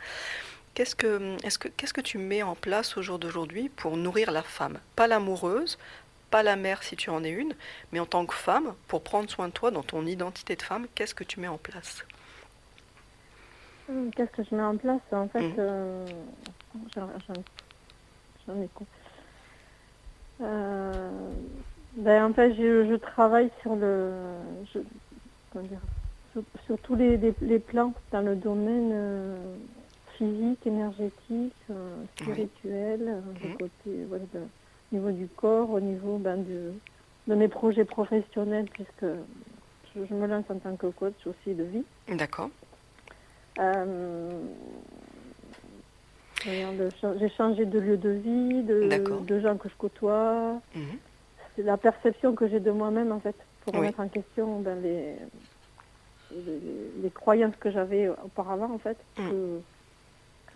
[0.76, 4.32] Qu'est-ce que, est-ce que, qu'est-ce que tu mets en place au jour d'aujourd'hui pour nourrir
[4.32, 4.80] la femme?
[4.96, 5.80] Pas l'amoureuse,
[6.32, 7.56] pas la mère si tu en es une,
[7.92, 10.88] mais en tant que femme, pour prendre soin de toi dans ton identité de femme,
[10.96, 12.06] qu'est-ce que tu mets en place?
[13.88, 15.02] Hum, Qu'est-ce que je mets en place?
[15.12, 15.60] En fait, Mhm.
[15.60, 16.24] euh,
[18.48, 18.88] j'en ai quoi
[20.42, 21.32] Euh,
[21.98, 24.42] Ben, en fait, je, je travaille sur le.
[24.74, 24.80] je-
[25.52, 25.82] comment dire,
[26.34, 29.58] sur, sur tous les, les, les plans dans le domaine euh,
[30.18, 36.38] physique, énergétique, euh, spirituel, euh, côté, voilà, de- au niveau du corps, au niveau ben,
[36.44, 36.74] de,
[37.28, 39.06] de mes projets professionnels, puisque
[39.96, 41.86] je, je me lance en tant que coach aussi de vie.
[42.10, 42.50] D'accord.
[43.60, 44.42] Euh,
[46.46, 50.62] J'ai changé de lieu de vie, de, gens que je côtoie.
[50.76, 50.98] Mhm.
[51.56, 53.80] C'est la perception que j'ai de moi-même, en fait, pour Oui.
[53.80, 55.16] remettre en question ben, les,
[56.32, 58.98] les, les croyances que j'avais auparavant, en fait.
[59.18, 59.30] Mhm.
[59.30, 59.62] Que,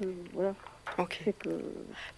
[0.02, 0.54] que, voilà,
[0.98, 1.22] Ok.
[1.40, 1.50] que...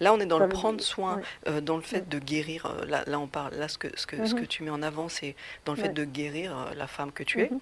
[0.00, 1.22] Là, on est dans le prendre dire- soin, ouais.
[1.48, 2.06] euh, dans le fait Ouais.
[2.08, 2.66] de guérir.
[2.66, 3.54] euh, Là, là, on parle.
[3.54, 4.46] Là, ce que, ce que, ce que Mhm.
[4.46, 7.40] tu mets en avant, c'est dans le fait de guérir euh, la femme que tu
[7.42, 7.50] es.
[7.50, 7.60] Mhm.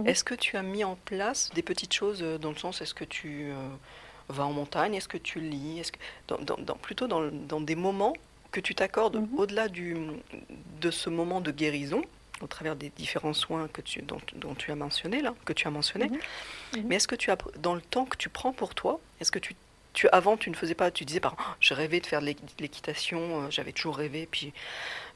[0.00, 0.06] Mhm.
[0.06, 3.04] Est-ce que tu as mis en place des petites choses dans le sens, est-ce que
[3.04, 3.50] tu
[4.28, 7.60] vas en montagne, est-ce que tu lis, est-ce que dans, dans- dans- plutôt dans, dans
[7.60, 8.12] des moments
[8.50, 9.96] que tu t'accordes au-delà du
[10.80, 12.02] de ce moment de guérison,
[12.42, 15.66] au travers des différents soins que tu dont, dont tu as mentionné là, que tu
[15.66, 16.08] as mentionné.
[16.08, 16.18] Mhm.
[16.76, 16.84] Mhm.
[16.86, 19.38] Mais est-ce que tu as dans le temps que tu prends pour toi, est-ce que
[19.38, 19.54] tu
[19.98, 22.32] tu, avant, tu ne faisais pas, tu disais, par exemple, je rêvais de faire de
[22.60, 24.52] l'équitation, euh, j'avais toujours rêvé, puis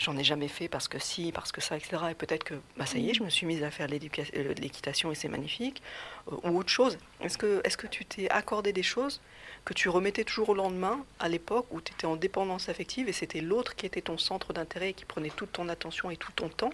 [0.00, 2.02] j'en ai jamais fait parce que si, parce que ça, etc.
[2.10, 4.54] Et peut-être que, bah, ça y est, je me suis mise à faire de euh,
[4.54, 5.84] l'équitation et c'est magnifique,
[6.32, 6.98] euh, ou autre chose.
[7.20, 9.20] Est-ce que, est que tu t'es accordé des choses
[9.64, 13.12] que tu remettais toujours au lendemain, à l'époque où tu étais en dépendance affective et
[13.12, 16.32] c'était l'autre qui était ton centre d'intérêt et qui prenait toute ton attention et tout
[16.32, 16.72] ton temps?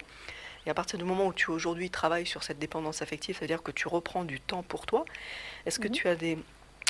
[0.65, 3.71] Et à partir du moment où tu aujourd'hui travailles sur cette dépendance affective, c'est-à-dire que
[3.71, 5.05] tu reprends du temps pour toi,
[5.67, 5.93] est-ce que Mhm.
[5.93, 6.39] tu as des,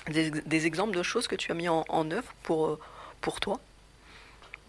[0.08, 2.80] des, des exemples de choses que tu as mis en, en œuvre pour, euh,
[3.22, 3.60] pour toi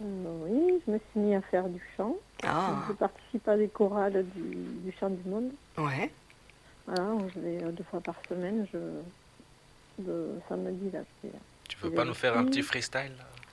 [0.02, 0.04] Euh,
[0.48, 2.16] oui, je me suis mis à faire du chant.
[2.42, 4.42] Ah, Je participe à des chorales du,
[4.84, 5.50] du chant du monde.
[5.78, 6.10] ouais.
[6.86, 8.78] Voilà, je vais euh, deux fois par semaine, je,
[10.04, 11.00] le samedi, là,
[11.68, 13.12] Tu veux Et pas nous faire un petit freestyle.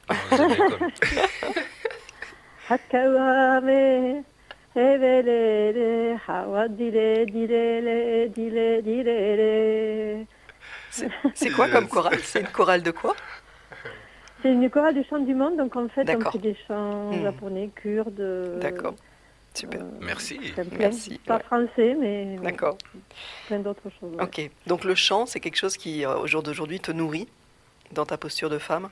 [2.70, 4.24] Hakawame,
[6.28, 7.26] hawa dile,
[8.86, 10.28] dile.
[11.34, 12.20] C'est quoi comme chorale?
[12.24, 13.16] C'est une chorale de quoi?
[14.42, 16.32] C'est une chorale du chant du monde, donc en fait, on D'accord.
[16.32, 17.22] fait des chants Hmm.
[17.24, 18.20] japonais, kurdes.
[18.20, 18.94] euh, D'accord.
[19.54, 19.82] Super.
[19.82, 20.40] euh, Merci.
[20.78, 21.44] Merci, Pas ouais.
[21.44, 22.78] français, mais D'accord.
[23.48, 24.14] plein d'autres choses.
[24.16, 24.24] ouais.
[24.24, 24.50] Ok.
[24.68, 27.28] Donc le chant, c'est quelque chose qui, euh, au jour d'aujourd'hui, te nourrit
[27.92, 28.90] dans ta posture de femme?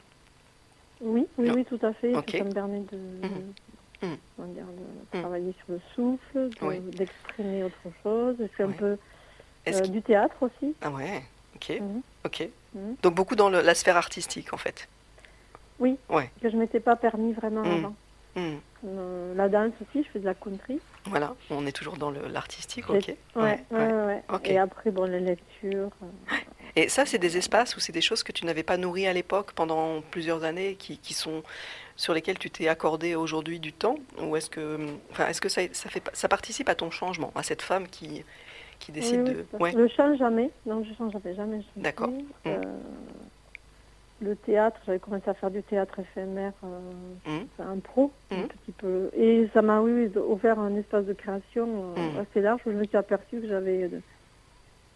[1.02, 1.54] Oui, oui, Non.
[1.54, 2.12] oui, tout à fait.
[2.14, 2.98] Ça me permet de.
[3.28, 4.18] Mhm.
[4.36, 5.22] comment dire, de Mhm.
[5.24, 6.80] travailler sur le souffle, de- Oui.
[6.80, 8.36] d'exprimer autre chose.
[8.40, 8.74] Je fais un Oui.
[8.78, 8.98] peu
[9.68, 10.74] euh, qu'il- du théâtre aussi.
[10.82, 11.24] Ah ouais,
[11.56, 11.70] ok.
[11.80, 12.02] Mhm.
[12.26, 12.50] Ok.
[12.74, 12.96] Mhm.
[13.04, 14.88] Donc beaucoup dans le- la sphère artistique, en fait.
[15.80, 16.30] Oui, Ouais.
[16.42, 17.72] que je m'étais pas permis vraiment Mhm.
[17.86, 17.96] avant.
[18.38, 20.80] Euh, la danse aussi, je fais de la country.
[21.06, 23.14] Voilà, on est toujours dans l'artistique, ok.
[23.36, 24.24] Ouais, ouais, ouais.
[24.32, 24.48] Ok.
[24.50, 25.90] Et après, bon, les lectures.
[26.04, 26.36] euh,
[26.76, 29.14] Et ça, c'est des espaces ou c'est des choses que tu n'avais pas nourries à
[29.14, 31.42] l'époque pendant plusieurs années, qui, qui sont
[31.96, 34.78] sur lesquelles tu t'es accordé aujourd'hui du temps, ou est-ce que,
[35.12, 38.26] enfin, est-ce que ça, ça fait, ça participe à ton changement, à cette femme qui,
[38.80, 40.52] qui décide oui, oui, de, ouais, Le chant, jamais.
[40.66, 41.62] Non, je chante jamais, jamais.
[41.76, 42.10] D'accord.
[42.48, 42.78] Euh,
[44.22, 47.14] le théâtre, j'avais commencé à faire du théâtre éphémère, euh,
[47.58, 48.48] enfin, un pro, un Mhm.
[48.48, 49.10] petit peu.
[49.14, 52.86] Et ça m'a, oui, offert un espace de création euh, assez large où je me
[52.86, 54.02] suis aperçue que j'avais de-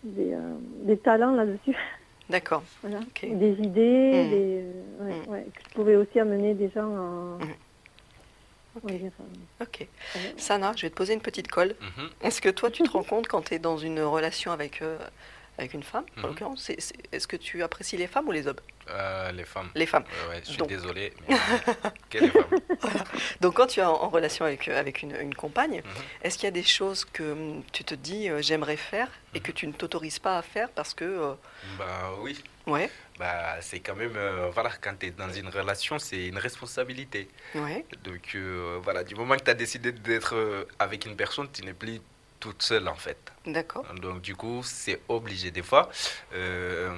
[0.04, 0.40] des, euh,
[0.84, 1.76] des talents là-dessus.
[2.30, 3.00] d'accord, voilà.
[3.22, 4.64] Des idées, des,
[5.04, 7.38] ouais, ouais, que je pouvais aussi amener des gens à.
[8.78, 9.10] Euh,
[9.62, 9.88] ok.
[10.16, 11.76] euh, Sana, je vais te poser une petite colle.
[11.82, 12.10] Mhm.
[12.22, 14.98] Est-ce que toi, tu te rends compte quand tu es dans une relation avec, euh,
[15.58, 16.28] avec une femme, en Mhm.
[16.28, 18.60] l'occurrence, est-ce que tu apprécies les femmes ou les hommes?
[18.92, 19.70] Euh, les femmes.
[19.76, 20.04] Les femmes.
[20.30, 21.14] Ouais, je suis Donc- désolé.
[21.28, 21.36] Mais...
[22.10, 22.46] Quelle femme
[23.42, 26.04] Donc quand tu es en, en relation avec, avec une, une compagne, Mhm.
[26.24, 29.42] est-ce qu'il y a des choses que hum, tu te dis euh, j'aimerais faire et
[29.42, 31.04] que tu ne t'autorises pas à faire parce que...
[31.06, 31.34] euh,
[31.78, 32.42] Bah oui.
[32.66, 32.90] ouais,
[33.20, 37.28] Bah, c'est quand même, euh, voilà, quand tu es dans une relation, c'est une responsabilité.
[37.56, 41.48] ouais, Donc euh, voilà, du moment que tu as décidé d'être euh, avec une personne,
[41.52, 42.00] tu n'es plus
[42.40, 43.18] toute seule en fait.
[43.46, 43.86] d'accord.
[43.96, 45.52] Donc du coup, c'est obligé.
[45.52, 45.90] Des fois,
[46.34, 46.90] euh,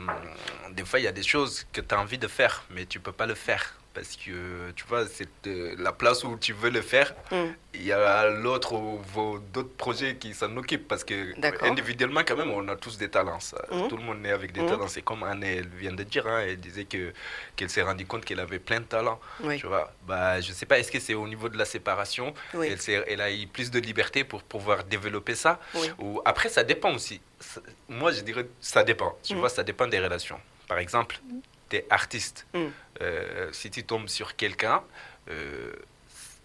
[0.71, 2.99] des fois, il y a des choses que tu as envie de faire, mais tu
[2.99, 3.73] peux pas le faire.
[3.93, 7.83] Parce que, tu vois, c'est euh, la place où tu veux le faire, Hum, il
[7.83, 8.73] y a l'autre
[9.53, 10.87] d'autres projets qui s'en occupent.
[10.87, 11.33] Parce que
[11.65, 13.39] individuellement, quand même, on a tous des talents.
[13.69, 13.87] Mhm.
[13.89, 14.67] Tout le monde est avec des Mhm.
[14.67, 14.87] talents.
[14.87, 17.11] C'est comme Anne, elle vient de dire, hein, elle disait que
[17.57, 19.19] qu'elle s'est rendue compte qu'elle avait plein de talents.
[19.41, 22.33] oui, Tu vois, bah, je sais pas, est-ce que c'est au niveau de la séparation?
[22.53, 22.73] Oui,
[23.07, 25.59] elle, a eu plus de liberté pour pouvoir développer ça?
[25.75, 27.19] Oui, ou après, ça dépend aussi.
[27.41, 29.17] Ça- Moi, je dirais, ça dépend.
[29.23, 29.39] Tu Mm.
[29.39, 30.39] vois, ça dépend des relations.
[30.69, 31.19] Par exemple,
[31.71, 32.45] tu es artiste.
[32.53, 32.59] Mm.
[33.01, 34.83] Euh, si tu tombes sur quelqu'un
[35.29, 35.73] euh,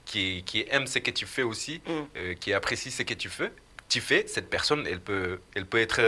[0.04, 1.90] qui, qui aime ce que tu fais aussi, Mm.
[2.16, 3.50] euh, qui apprécie ce que tu fais,
[3.88, 6.00] tu fais, cette personne, elle peut, elle peut être,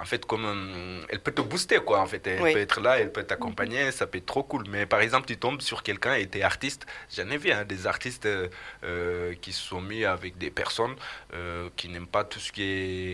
[0.00, 2.26] en fait, comme euh, elle peut te booster, quoi, en fait.
[2.26, 2.52] Elle Oui.
[2.54, 4.64] peut être là, elle peut t'accompagner, ça peut être trop cool.
[4.68, 6.86] Mais par exemple, tu tombes sur quelqu'un et tu es artiste.
[7.14, 8.48] J'en ai vu hein, des artistes euh,
[8.84, 10.94] euh, qui se sont mis avec des personnes
[11.34, 12.62] euh, qui n'aiment pas tout ce qui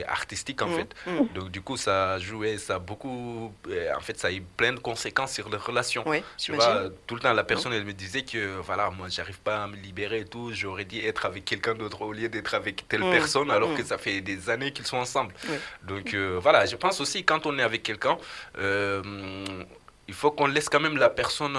[0.01, 0.77] est artistique, en Mhm.
[0.77, 0.95] fait.
[1.07, 1.29] Mhm.
[1.35, 3.53] Donc, du coup, ça a joué, ça a beaucoup.
[3.97, 6.05] en fait, ça a eu plein de conséquences sur les relations.
[6.07, 9.41] Oui, Tu vois, tout le temps, la personne, elle me disait que, voilà, moi, j'arrive
[9.41, 10.53] pas à me libérer et tout.
[10.53, 13.75] J'aurais dû être avec quelqu'un d'autre au lieu d'être avec telle Mm, personne, alors mm.
[13.77, 15.35] que ça fait des années qu'ils sont ensemble.
[15.83, 18.17] Donc, voilà, je pense aussi, quand on est avec quelqu'un,
[18.59, 19.03] euh,
[20.07, 21.57] il faut qu'on laisse quand même la personne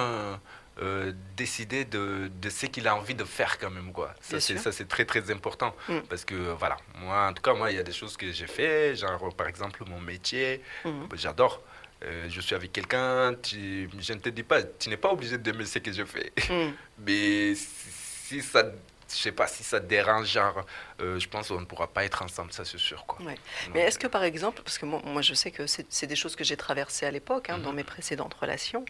[0.82, 4.14] euh, décider de, de ce qu'il a envie de faire, quand même, quoi.
[4.22, 4.60] Ça, c'est, sûr.
[4.62, 5.76] ça, c'est très, très important.
[5.90, 6.00] Mm.
[6.10, 8.48] Parce que, voilà, moi, en tout cas, moi, il y a des choses que j'ai
[8.48, 11.08] fait, genre, par exemple, mon métier, Mhm.
[11.16, 11.62] j'adore.
[12.06, 15.66] Euh, je suis avec quelqu'un, je ne te dis pas, tu n'es pas obligé d'aimer
[15.66, 16.32] ce que je fais.
[16.50, 16.72] Mm.
[17.06, 18.64] Mais si ça,
[19.12, 20.64] je sais pas, si ça te dérange, genre,
[21.02, 23.06] euh, je pense qu'on ne pourra pas être ensemble, ça c'est sûr.
[23.06, 23.26] Quoi.
[23.26, 23.36] Ouais.
[23.74, 26.36] Mais est-ce que par exemple, parce que moi, moi, je sais que c'est des choses
[26.36, 27.64] que j'ai traversées à l'époque, hein, Mhm.
[27.64, 28.86] dans mes précédentes relations,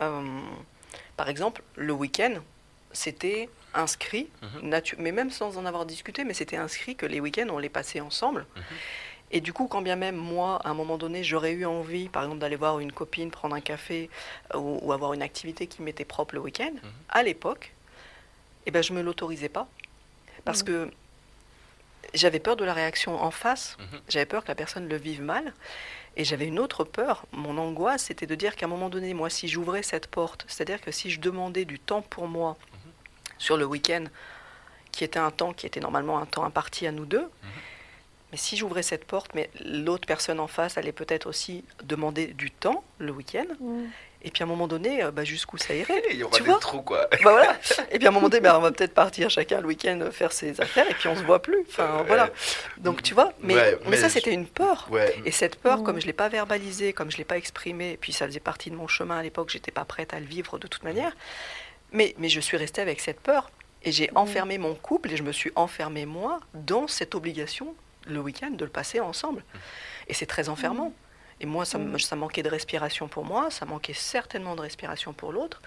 [0.00, 0.22] euh,
[1.16, 2.34] par exemple, le week-end,
[2.92, 4.80] c'était inscrit, Mhm.
[4.98, 8.00] mais même sans en avoir discuté, mais c'était inscrit que les week-ends, on les passait
[8.00, 8.46] ensemble.
[8.56, 8.62] Mhm.
[9.32, 12.22] Et du coup, quand bien même moi, à un moment donné, j'aurais eu envie, par
[12.22, 14.08] exemple, d'aller voir une copine, prendre un café
[14.54, 16.90] euh, ou, ou avoir une activité qui m'était propre le week-end, Mhm.
[17.08, 17.72] à l'époque,
[18.66, 19.68] eh ben, je me l'autorisais pas.
[20.44, 20.66] Parce Mhm.
[20.66, 20.90] que
[22.12, 24.00] j'avais peur de la réaction en face, Mhm.
[24.08, 25.52] j'avais peur que la personne le vive mal.
[26.16, 29.30] Et j'avais une autre peur, mon angoisse, c'était de dire qu'à un moment donné, moi,
[29.30, 32.56] si j'ouvrais cette porte, c'est-à-dire que si je demandais du temps pour moi
[33.36, 34.04] sur le week-end,
[34.92, 37.28] qui était un temps qui était normalement un temps imparti à nous deux,
[38.30, 42.52] mais si j'ouvrais cette porte, mais l'autre personne en face allait peut-être aussi demander du
[42.52, 43.46] temps le week-end.
[44.24, 46.42] Et puis à un moment donné, euh, bah, jusqu'où ça irait Il y aura Tu
[46.42, 47.06] des vois trous, quoi.
[47.10, 47.56] bah voilà.
[47.92, 50.32] Et puis à un moment donné, bah, on va peut-être partir chacun le week-end faire
[50.32, 51.64] ses affaires et puis on se voit plus.
[51.68, 52.30] Enfin voilà.
[52.78, 54.88] Donc tu vois, mais, Ouais, mais, mais ça je- c'était une peur.
[54.90, 55.14] Ouais.
[55.24, 55.82] Et cette peur, Mm.
[55.84, 58.70] comme je l'ai pas verbalisée, comme je l'ai pas exprimée, et puis ça faisait partie
[58.70, 61.12] de mon chemin à l'époque, j'étais pas prête à le vivre de toute manière.
[61.92, 63.50] Mais, mais je suis restée avec cette peur
[63.82, 67.74] et j'ai enfermé mon couple et je me suis enfermée moi dans cette obligation
[68.06, 69.44] le week-end de le passer ensemble.
[70.08, 70.92] Et c'est très enfermant.
[71.40, 75.12] Et moi, ça, me- ça manquait de respiration pour moi, ça manquait certainement de respiration
[75.12, 75.60] pour l'autre.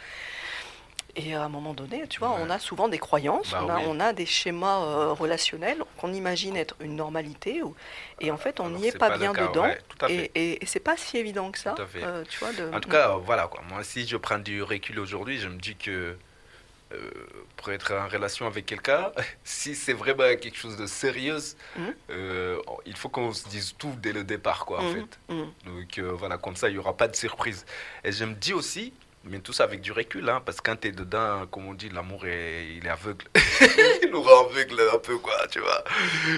[1.20, 2.41] Et à un moment donné, tu vois, Ouais.
[2.41, 3.84] on a souvent des croyances, Bah on, a, oui.
[3.88, 7.76] on a des schémas euh, relationnels qu'on imagine être une normalité, ou-
[8.22, 9.63] et en fait, on n'y est pas, bien cas, dedans.
[9.63, 10.32] ouais, tout à et fait.
[10.36, 12.03] et, et c'est pas si évident que ça, Tout à fait.
[12.03, 12.53] euh, tu vois.
[12.53, 13.61] De, En tout cas, euh, voilà, quoi.
[13.68, 16.15] Moi, si je prends du recul aujourd'hui, je me dis que
[16.93, 17.11] euh,
[17.57, 19.11] pour être en relation avec quelqu'un,
[19.43, 21.38] si c'est vraiment quelque chose de sérieux,
[21.77, 21.93] Mhm.
[22.11, 25.19] euh, il faut qu'on se dise tout dès le départ, quoi, en Mhm, fait.
[25.33, 25.47] mhm.
[25.65, 27.65] Donc euh, voilà, comme ça, il n'y aura pas de surprise.
[28.03, 28.93] Et je me dis aussi,
[29.25, 31.73] mais tout ça avec du recul, hein, parce que quand tu es dedans, comme on
[31.73, 33.25] dit, l'amour, est, il est aveugle.
[34.03, 35.83] il nous rend aveugle un peu, quoi, tu vois.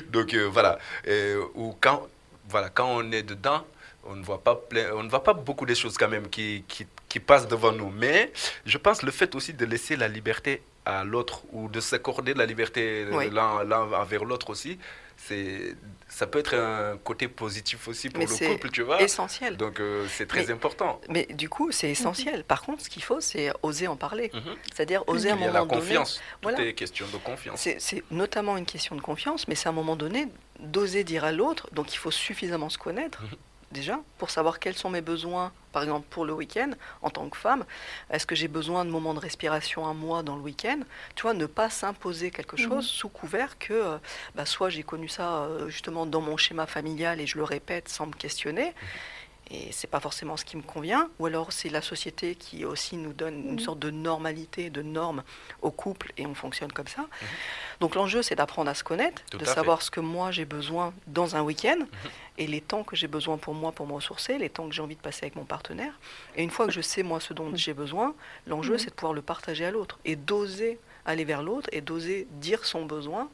[0.10, 0.80] Donc voilà.
[1.06, 2.08] Et, ou quand,
[2.48, 3.64] voilà, quand on est dedans,
[4.06, 6.64] on ne voit pas, plein- on ne voit pas beaucoup de choses quand même qui,
[6.68, 7.90] qui, qui passent devant nous.
[7.90, 8.32] Mais
[8.66, 12.46] je pense le fait aussi de laisser la liberté à l'autre ou de s'accorder la
[12.46, 13.30] liberté Oui.
[13.32, 14.80] l'un envers l'autre aussi,
[15.18, 15.76] c'est
[16.08, 19.02] ça peut être un côté positif aussi pour Mais le couple, tu vois.
[19.02, 19.58] essentiel.
[19.58, 21.02] Donc euh, c'est très Mais- important.
[21.10, 22.44] Mais du coup, c'est essentiel.
[22.44, 24.32] Par contre, ce qu'il faut, c'est oser en parler.
[24.34, 24.56] Mhm.
[24.74, 25.82] C'est-à-dire oser à un Il y a moment la donné.
[25.82, 26.16] confiance.
[26.16, 26.64] Tout Voilà.
[26.66, 27.60] est question de confiance.
[27.60, 30.28] C'est c'est notamment une question de confiance, mais c'est à un moment donné
[30.60, 31.68] d'oser dire à l'autre.
[31.74, 33.30] Donc il faut suffisamment se connaître Mhm.
[33.72, 37.38] Déjà pour savoir quels sont mes besoins, par exemple pour le week-end en tant que
[37.38, 37.66] femme.
[38.10, 40.80] Est-ce que j'ai besoin de moments de respiration un mois dans le week-end?
[41.16, 42.68] Tu vois, ne pas s'imposer quelque Mhm.
[42.70, 43.98] chose sous couvert que euh,
[44.36, 47.90] bah, soit j'ai connu ça euh, justement dans mon schéma familial et je le répète
[47.90, 48.74] sans me questionner.
[49.52, 52.98] Et c'est pas forcément ce qui me convient, ou alors c'est la société qui aussi
[52.98, 53.60] nous donne une Mhm.
[53.60, 55.24] sorte de normalité, de normes
[55.64, 57.02] au couple, et on fonctionne comme ça.
[57.02, 57.28] Mhm.
[57.80, 60.94] Donc l'enjeu, c'est d'apprendre à se connaître, Tout de savoir ce que moi j'ai besoin
[61.08, 61.80] dans un week-end,
[62.38, 64.84] et les temps que j'ai besoin pour moi, pour me ressourcer, les temps que j'ai
[64.84, 65.94] envie de passer avec mon partenaire.
[66.36, 68.14] Et une fois que je sais moi ce dont j'ai besoin,
[68.46, 68.80] l'enjeu, Mhm.
[68.80, 72.66] c'est de pouvoir le partager à l'autre, et d'oser aller vers l'autre, et d'oser dire
[72.66, 73.30] son besoin,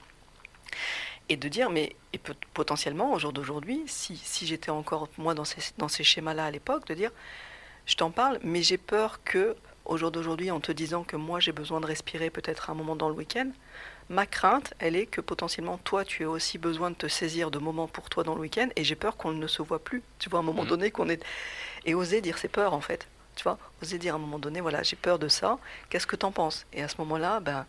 [1.29, 5.33] et de dire, mais et peut- potentiellement, au jour d'aujourd'hui, si, si j'étais encore, moi,
[5.33, 7.11] dans ces, dans ces schémas-là à l'époque, de dire,
[7.85, 9.55] je t'en parle, mais j'ai peur que,
[9.85, 12.95] au jour d'aujourd'hui, en te disant que moi, j'ai besoin de respirer peut-être un moment
[12.95, 13.49] dans le week-end,
[14.09, 17.59] ma crainte, elle est que potentiellement, toi, tu as aussi besoin de te saisir de
[17.59, 20.03] moments pour toi dans le week-end, et j'ai peur qu'on ne se voit plus.
[20.19, 20.69] Tu vois, à un moment Mhm.
[20.69, 21.23] donné, qu'on est...
[21.85, 23.07] Et oser dire ses peurs, en fait.
[23.35, 25.57] Tu vois, oser dire à un moment donné, voilà, j'ai peur de ça,
[25.89, 26.65] qu'est-ce que t'en penses?
[26.73, 27.65] Et à ce moment-là, ben,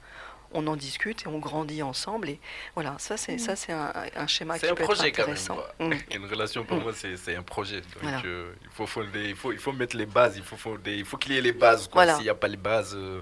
[0.56, 2.28] on en discute et on grandit ensemble.
[2.30, 2.40] Et
[2.74, 5.26] voilà, ça, c'est ça, c'est un, un schéma C'est qui un peut projet être quand
[5.26, 5.36] même.
[5.36, 5.58] intéressant.
[5.78, 5.92] Mm.
[6.16, 6.82] Une relation pour Mm.
[6.82, 7.80] moi, c'est c'est un projet.
[7.82, 8.22] Donc Voilà.
[8.24, 11.04] euh, il, faut fonder, il, faut, il faut mettre les bases, il faut, fonder- il
[11.04, 11.86] faut qu'il y ait les bases.
[11.88, 12.02] quoi.
[12.04, 12.14] Voilà.
[12.14, 12.94] S'il n'y a pas les bases.
[12.96, 13.20] euh,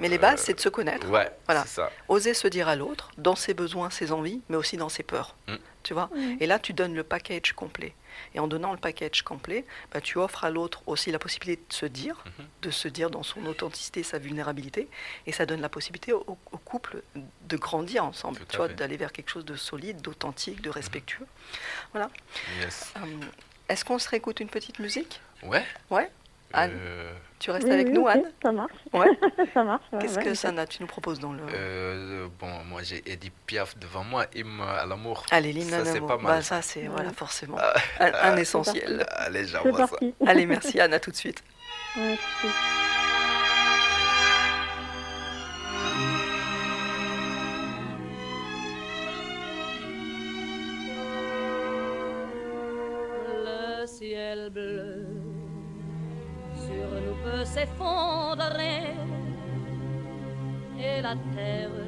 [0.00, 1.08] Mais les Euh, bases, c'est de se connaître.
[1.08, 1.62] ouais, Voilà.
[1.62, 1.90] c'est ça.
[2.08, 5.36] Oser se dire à l'autre, dans ses besoins, ses envies, mais aussi dans ses peurs.
[5.46, 5.54] Mm.
[5.82, 6.10] Tu vois?
[6.14, 6.36] Mm.
[6.40, 7.94] Et là, tu donnes le package complet.
[8.34, 11.72] Et en donnant le package complet, bah, tu offres à l'autre aussi la possibilité de
[11.72, 12.44] se dire, mm-hmm.
[12.62, 14.88] de se dire dans son authenticité, sa vulnérabilité,
[15.26, 19.30] et ça donne la possibilité au, couple de grandir ensemble, tu vois, d'aller vers quelque
[19.30, 21.26] chose de solide, d'authentique, de respectueux.
[21.92, 22.10] Voilà.
[22.60, 23.00] Euh,
[23.68, 25.20] est-ce qu'on se réécoute une petite musique?
[25.42, 25.64] Ouais.
[25.90, 26.10] Ouais?
[26.52, 28.72] Anne, euh, tu restes avec nous, Anne Ça marche.
[28.92, 29.06] Ouais.
[29.54, 29.84] ça marche.
[30.00, 31.42] Qu'est-ce que Sana, tu nous proposes dans le.
[31.54, 35.24] Euh, bon, moi j'ai Edith Piaf devant moi, hymne à l'amour.
[35.30, 36.18] Allez, l'hymne à l'amour.
[36.22, 37.58] Bah, ça, c'est voilà, forcément
[37.98, 39.06] un, essentiel.
[39.10, 39.96] Allez, j'envoie ça.
[40.26, 41.42] Allez, merci Anne, à tout de suite.
[61.10, 61.78] La terre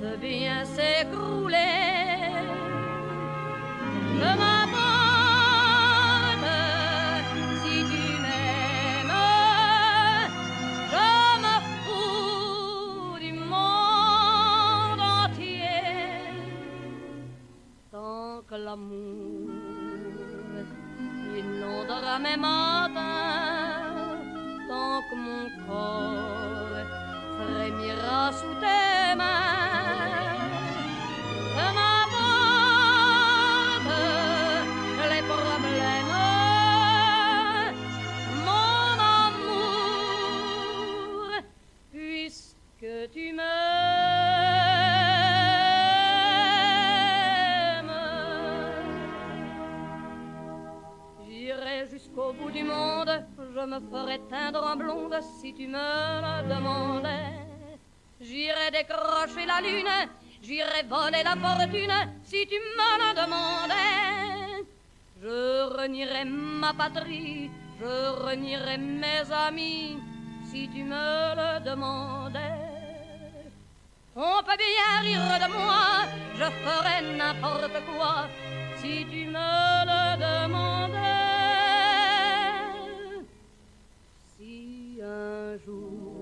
[0.00, 2.30] peut bien s'écrouler.
[4.18, 5.68] Je m'aborde
[7.62, 9.18] si tu m'aimes,
[10.92, 11.08] je
[11.44, 15.86] me fous du monde entier
[17.92, 19.50] tant que l'amour
[21.40, 24.18] inondera mes matins
[24.68, 26.41] tant que mon corps
[28.32, 30.36] sous tes mains.
[31.54, 32.30] Que m'aborde
[35.12, 36.16] les problèmes,
[38.46, 38.96] mon
[39.26, 40.22] amour,
[41.90, 43.52] puisque tu m'aimes.
[51.26, 53.12] J'irai jusqu'au bout du monde
[53.54, 57.31] je me ferais teindre en blonde si tu me le demandais.
[58.22, 60.08] J'irais décrocher la lune,
[60.42, 64.64] j'irais voler la fortune si tu me le demandais.
[65.20, 67.50] Je renierais ma patrie,
[67.80, 69.98] je renierais mes amis
[70.50, 72.38] si tu me le demandais.
[74.14, 78.28] On peut bien rire de moi, je ferais n'importe quoi
[78.76, 81.22] si tu me le demandais.
[85.04, 86.21] un jour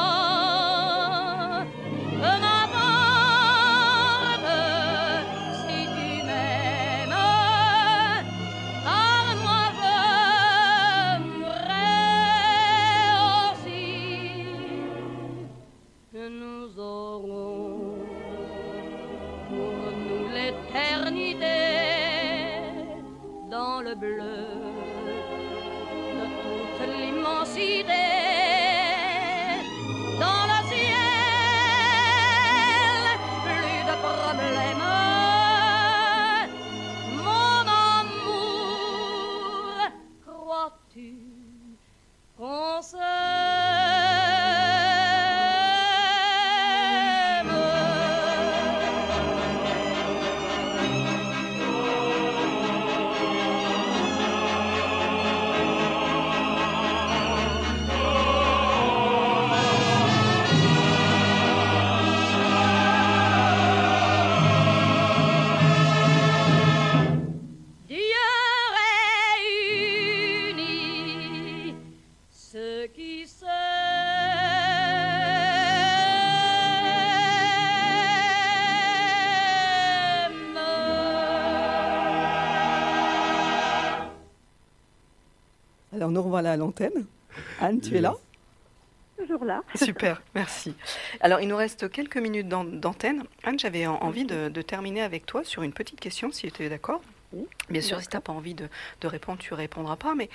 [86.81, 87.05] L'antenne.
[87.59, 88.15] Anne, tu es là?
[89.17, 89.61] Toujours là.
[89.75, 90.75] Super, merci.
[91.19, 93.23] Alors, il nous reste quelques minutes d'antenne.
[93.43, 97.01] Anne, j'avais envie de, terminer avec toi sur une petite question, si tu es d'accord.
[97.69, 98.67] Bien sûr, si tu n'as pas envie de,
[99.03, 100.15] répondre, tu ne répondras pas.
[100.15, 100.29] Mais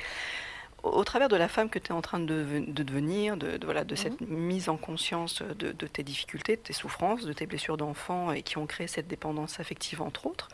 [0.82, 3.94] au, travers de la femme que tu es en train de, devenir, de, voilà, de
[3.94, 4.28] cette mhm.
[4.28, 8.57] mise en conscience de, tes difficultés, de tes souffrances, de tes blessures d'enfant et qui
[8.57, 10.49] ont créé cette dépendance affective, entre autres,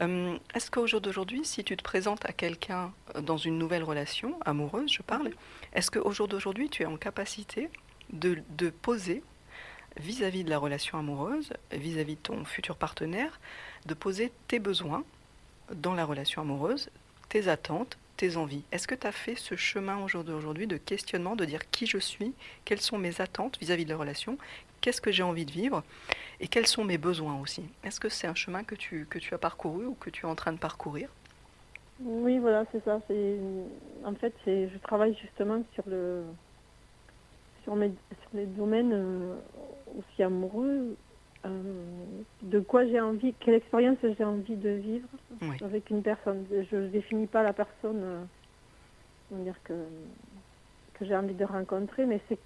[0.00, 4.90] est-ce qu'au jour d'aujourd'hui, si tu te présentes à quelqu'un dans une nouvelle relation, amoureuse,
[4.90, 5.30] je parle,
[5.72, 7.70] est-ce qu'au jour d'aujourd'hui, tu es en capacité
[8.12, 9.22] de, poser
[9.96, 13.40] vis-à-vis de la relation amoureuse, vis-à-vis de ton futur partenaire,
[13.86, 15.04] de poser tes besoins
[15.72, 16.90] dans la relation amoureuse,
[17.28, 18.64] tes attentes, tes envies?
[18.72, 21.86] Est-ce que tu as fait ce chemin au jour d'aujourd'hui de questionnement, de dire qui
[21.86, 22.32] je suis,
[22.64, 24.38] quelles sont mes attentes vis-à-vis de la relation,
[24.84, 25.82] qu'est-ce que j'ai envie de vivre
[26.40, 27.64] et quels sont mes besoins aussi.
[27.84, 30.28] Est-ce que c'est un chemin que tu, que tu as parcouru ou que tu es
[30.28, 31.08] en train de parcourir?
[32.00, 33.00] Oui, voilà, c'est ça.
[33.08, 33.38] C'est
[34.04, 36.24] en fait, c'est je travaille justement sur le
[37.62, 37.88] sur mes
[38.22, 39.36] sur les domaines euh,
[39.98, 40.96] aussi amoureux.
[41.46, 45.08] euh, de quoi j'ai envie, quelle expérience j'ai envie de vivre
[45.42, 45.56] Oui.
[45.62, 46.46] avec une personne.
[46.70, 49.74] Je ne définis pas la personne, euh, dire que
[50.94, 52.38] que j'ai envie de rencontrer, mais c'est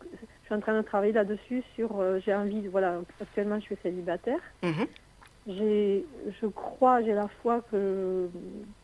[0.49, 3.77] je suis en train de travailler là-dessus sur euh, j'ai envie, voilà, actuellement je suis
[3.83, 4.41] célibataire.
[4.63, 4.87] Mhm.
[5.47, 6.07] J'ai,
[6.41, 8.31] je crois, j'ai la foi que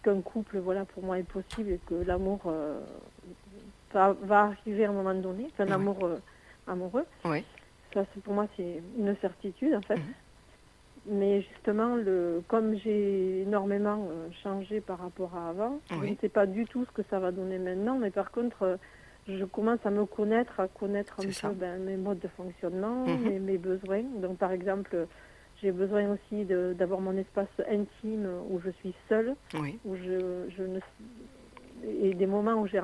[0.03, 2.81] qu'un couple, voilà, pour moi est possible et que l'amour euh,
[3.95, 6.19] va, va arriver à un moment donné, un amour euh,
[6.67, 7.07] amoureux.
[7.25, 7.43] Oui.
[7.95, 10.01] Ça, c'est, pour moi, c'est une certitude en fait.
[11.07, 14.09] Mais justement, le, comme j'ai énormément
[14.43, 17.33] changé par rapport à avant, je ne sais pas du tout ce que ça va
[17.33, 17.99] donner maintenant.
[17.99, 18.79] Mais par contre,
[19.27, 23.25] je commence à me connaître, à connaître un peu ben, mes modes de fonctionnement, Mhm.
[23.25, 24.03] mes, mes besoins.
[24.21, 25.07] Donc, par exemple,
[25.63, 29.79] j'ai besoin aussi d'avoir mon espace intime où je suis seule, Oui.
[29.85, 30.81] où je, je ne
[31.87, 32.81] et des moments où j'ai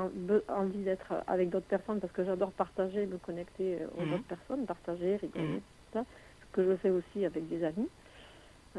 [0.48, 4.14] envie d'être avec d'autres personnes parce que j'adore partager, me connecter euh, aux Mhm.
[4.14, 5.60] autres personnes, partager, rigoler, Mhm.
[5.60, 6.04] tout ça,
[6.40, 7.88] ce que je fais aussi avec des amis.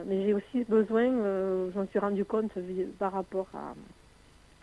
[0.06, 2.54] Mais j'ai aussi besoin, euh, j'en suis rendu compte
[3.00, 3.74] par rapport à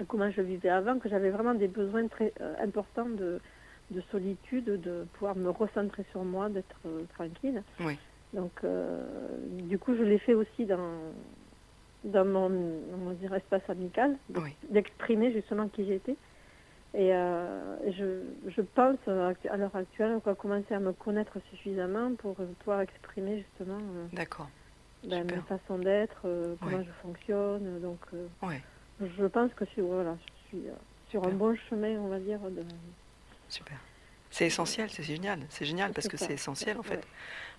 [0.06, 3.40] comment je vivais avant, que j'avais vraiment des besoins très euh, importants de,
[3.90, 7.62] de solitude, de pouvoir me recentrer sur moi, d'être euh, tranquille.
[7.80, 7.98] Oui.
[8.32, 9.04] Donc, euh,
[9.62, 11.12] du coup, je l'ai fait aussi dans,
[12.04, 14.54] dans mon dire, espace amical, Oui.
[14.68, 16.16] d'exprimer justement qui j'étais.
[16.94, 22.36] Et je, je pense à l'heure actuelle qu'on va commencer à me connaître suffisamment pour
[22.60, 23.78] pouvoir exprimer justement
[24.12, 24.48] D'accord.
[25.06, 26.22] ben, ma façon d'être,
[26.60, 27.80] comment je fonctionne.
[27.80, 28.00] Donc,
[28.42, 28.62] Ouais.
[29.00, 30.72] Je pense que je suis, voilà, je suis euh,
[31.10, 32.38] sur un bon chemin, on va dire.
[32.40, 32.62] De...
[33.48, 33.76] Super.
[34.30, 35.40] C'est essentiel, c'est génial.
[35.48, 36.96] C'est génial parce C'est que c'est essentiel en fait.
[36.96, 37.00] Ouais.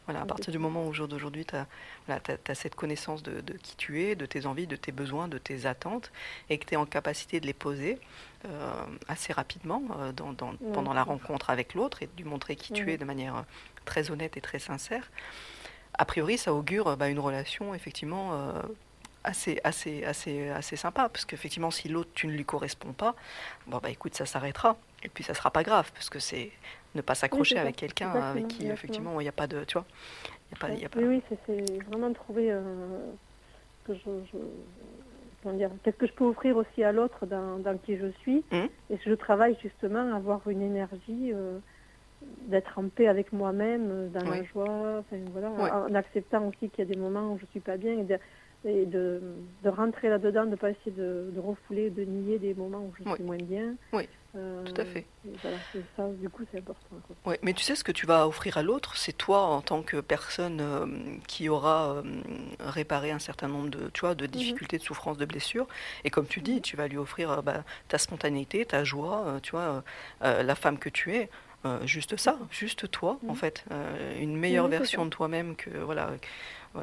[0.06, 1.68] Voilà, à partir du moment où au jour d'aujourd'hui, tu as,
[2.08, 2.20] voilà,
[2.56, 5.68] cette connaissance de, de qui tu es, de tes envies, de tes besoins, de tes
[5.68, 6.12] attentes,
[6.50, 8.00] et que tu es en capacité de les poser
[8.46, 8.72] euh,
[9.08, 10.72] assez rapidement euh, dans- dans- Ouais.
[10.74, 13.46] pendant la rencontre avec l'autre et de lui montrer qui tu es de manière
[13.86, 15.12] très honnête et très sincère,
[15.94, 18.62] a priori, ça augure bah, une relation effectivement euh,
[19.30, 21.10] assez, assez, assez, assez sympa.
[21.10, 23.16] Parce qu'effectivement, si l'autre, tu ne lui corresponds pas,
[23.68, 24.76] bon, bah écoute, ça s'arrêtera.
[25.04, 26.52] Et puis ça sera pas grave, parce que c'est
[26.96, 28.74] ne pas s'accrocher avec quelqu'un avec qui, exactement.
[28.74, 29.64] effectivement, il n'y a pas de.
[29.64, 29.86] Tu vois,
[30.52, 32.62] y a pas, y a pas- Oui, oui, c'est- vraiment trouver euh,
[33.86, 34.10] que je,
[35.84, 38.44] qu'est-ce que je peux offrir aussi à l'autre dans, dans qui je suis.
[38.52, 38.68] Mhm.
[38.90, 41.60] Et je travaille justement à avoir une énergie, euh,
[42.48, 45.72] d'être en paix avec moi-même, euh, dans la joie, enfin, voilà, Ouais.
[45.72, 48.04] en acceptant aussi qu'il y a des moments où je suis pas bien et
[48.66, 49.22] et de,
[49.64, 53.04] de rentrer là-dedans, de pas essayer de, de refouler, de nier des moments où je
[53.10, 53.16] Oui.
[53.16, 53.76] suis moins bien.
[53.94, 55.06] Oui, Euh, tout à fait.
[55.42, 55.58] Voilà,
[55.96, 56.98] ça, du coup, c'est important.
[57.08, 57.16] quoi.
[57.26, 59.82] Ouais, mais tu sais ce que tu vas offrir à l'autre, c'est toi en tant
[59.82, 60.86] que personne euh,
[61.28, 62.04] qui aura euh,
[62.60, 65.68] réparé un certain nombre de, tu vois, de difficultés, de souffrances, de blessures.
[66.04, 69.84] Et comme tu dis, tu vas lui offrir bah, ta spontanéité, ta joie, tu vois,
[70.22, 71.30] la femme que tu es.
[71.66, 75.56] Euh, juste ça, juste toi, en fait, euh, une meilleure Oui, c'est version de toi-même
[75.56, 76.12] que voilà,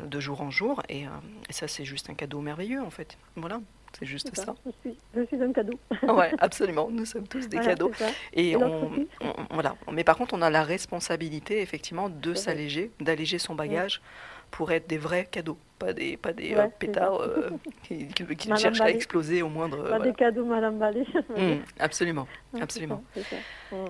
[0.03, 1.11] de jour en jour, et, euh,
[1.49, 3.17] et ça c'est juste un cadeau merveilleux en fait.
[3.37, 3.61] Voilà,
[3.99, 4.55] c'est juste ça.
[4.67, 5.79] Je suis, je suis un cadeau.
[6.03, 6.89] Ouais, absolument.
[6.91, 7.91] Nous sommes tous des Voilà, cadeaux.
[8.35, 9.07] Et, on,
[9.51, 9.77] voilà.
[9.91, 14.03] Mais par contre, on a la responsabilité, effectivement, de s'alléger, d'alléger son bagage
[14.51, 17.51] pour être des vrais cadeaux, pas des, pas des Ouais, euh, pétards euh,
[17.83, 18.09] qui,
[18.57, 19.77] cherchent à exploser au moindre.
[19.83, 20.05] Pas voilà.
[20.05, 21.07] des cadeaux mal emballés.
[21.37, 22.27] Mm, absolument,
[22.61, 23.03] absolument.
[23.15, 23.37] ça.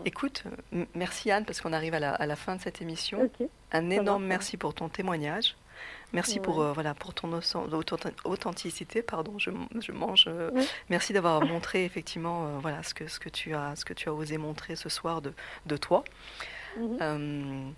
[0.04, 0.44] Écoute,
[0.94, 3.30] merci Anne, parce qu'on arrive à la, à la fin de cette émission.
[3.72, 5.56] Un énorme merci pour ton témoignage.
[6.12, 9.02] Merci pour, euh, voilà, pour ton authent- authent- authenticité.
[9.02, 9.50] Pardon, je,
[9.80, 10.24] je mange.
[10.28, 10.64] euh, Ouais.
[10.88, 14.08] Merci d'avoir montré effectivement euh, voilà, ce, que, ce, que tu as, ce que tu
[14.08, 15.32] as osé montrer ce soir de,
[15.66, 16.04] de toi.
[17.00, 17.68] Euh,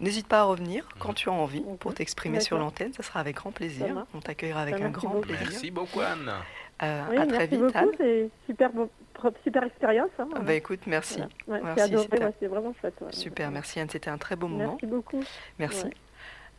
[0.00, 2.92] N'hésite pas à revenir quand tu as envie pour t'exprimer sur l'antenne.
[2.92, 4.06] Ça sera avec grand plaisir.
[4.14, 5.22] On t'accueillera avec un grand beaucoup.
[5.22, 5.46] plaisir.
[5.50, 6.30] Merci beaucoup, Anne.
[6.82, 7.88] Euh, Oui, à très merci vite, beaucoup, Anne.
[7.98, 8.88] c'est super, bon-
[9.42, 10.10] super expérience.
[10.20, 10.28] hein.
[10.36, 11.18] Ah bah, écoute, merci.
[11.48, 11.64] Voilà.
[11.64, 12.94] Ouais, Merci, c'était- ouais, vraiment chouette.
[13.00, 13.08] ouais.
[13.12, 13.90] Super, merci Anne.
[13.90, 14.72] C'était un très beau moment.
[14.80, 15.24] Merci beaucoup.
[15.58, 15.84] Merci.
[15.86, 15.94] Ouais.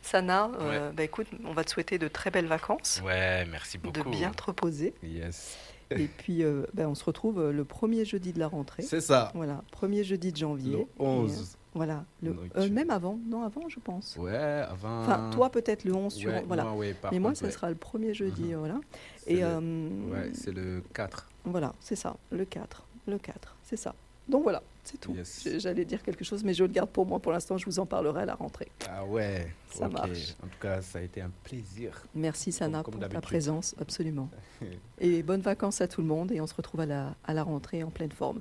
[0.02, 3.02] Sana, euh, bah, écoute, on va te souhaiter de très belles vacances.
[3.04, 3.98] Ouais, merci beaucoup.
[3.98, 4.92] De bien te reposer.
[5.02, 5.58] Yes.
[5.90, 8.82] Et puis, euh, ben, on se retrouve euh, le premier jeudi de la rentrée.
[8.82, 9.32] C'est ça.
[9.34, 10.72] Voilà, premier jeudi de janvier.
[10.72, 11.56] Le Et, euh, 11.
[11.74, 14.16] Voilà, le, euh, même avant, non avant, je pense.
[14.16, 15.00] Ouais, avant.
[15.02, 16.64] Enfin, toi peut-être le 11, tu Ouais, ren- voilà.
[16.64, 17.50] moi, ouais, par Mais moi, contre, ouais.
[17.50, 18.54] sera le premier jeudi, Mhm.
[18.56, 18.80] voilà.
[19.18, 21.28] C'est Et le- euh, Ouais, c'est le 4.
[21.44, 23.94] voilà, c'est ça, le 4, le 4, c'est ça.
[24.28, 25.12] Donc voilà, c'est tout.
[25.14, 25.48] Yes.
[25.58, 27.18] J'allais dire quelque chose, mais je le garde pour moi.
[27.18, 28.68] Pour l'instant, je vous en parlerai à la rentrée.
[28.88, 29.52] Ah ouais.
[29.72, 30.34] Ça marche.
[30.44, 32.00] En tout cas, ça a été un plaisir.
[32.14, 34.28] Merci Sana comme pour ta présence, absolument.
[35.00, 37.42] Et bonnes vacances à tout le monde et on se retrouve à la, à la
[37.42, 38.40] rentrée en pleine forme.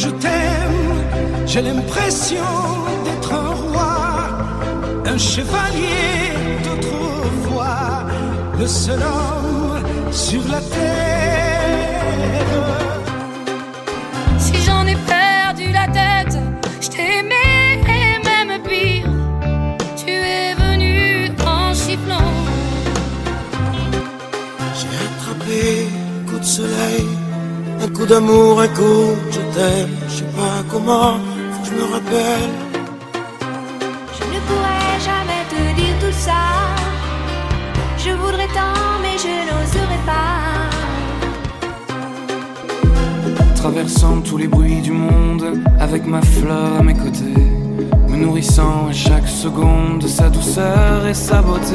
[0.00, 0.94] Je t'aime,
[1.44, 2.36] j'ai l'impression
[3.04, 4.28] d'être un roi,
[5.04, 6.34] un chevalier
[6.72, 8.06] autrefois
[8.60, 9.82] le seul homme
[10.12, 12.04] sur la terre.
[14.38, 16.38] Si j'en ai perdu la tête,
[16.80, 19.10] je t'aimais et même pire.
[19.96, 22.32] Tu es venu en chifflant.
[24.78, 27.08] J'ai attrapé un coup de soleil,
[27.82, 29.27] un coup d'amour, un coup
[29.58, 29.96] je t'aime.
[30.08, 31.18] Je sais pas comment,
[31.52, 32.50] faut que je me rappelle.
[34.16, 36.42] Je ne pourrais jamais te dire tout ça.
[37.98, 40.38] Je voudrais tant, mais je n'oserais pas.
[43.56, 47.42] Traversant tous les bruits du monde, avec ma fleur à mes côtés,
[48.08, 51.74] me nourrissant à chaque seconde de sa douceur et sa beauté.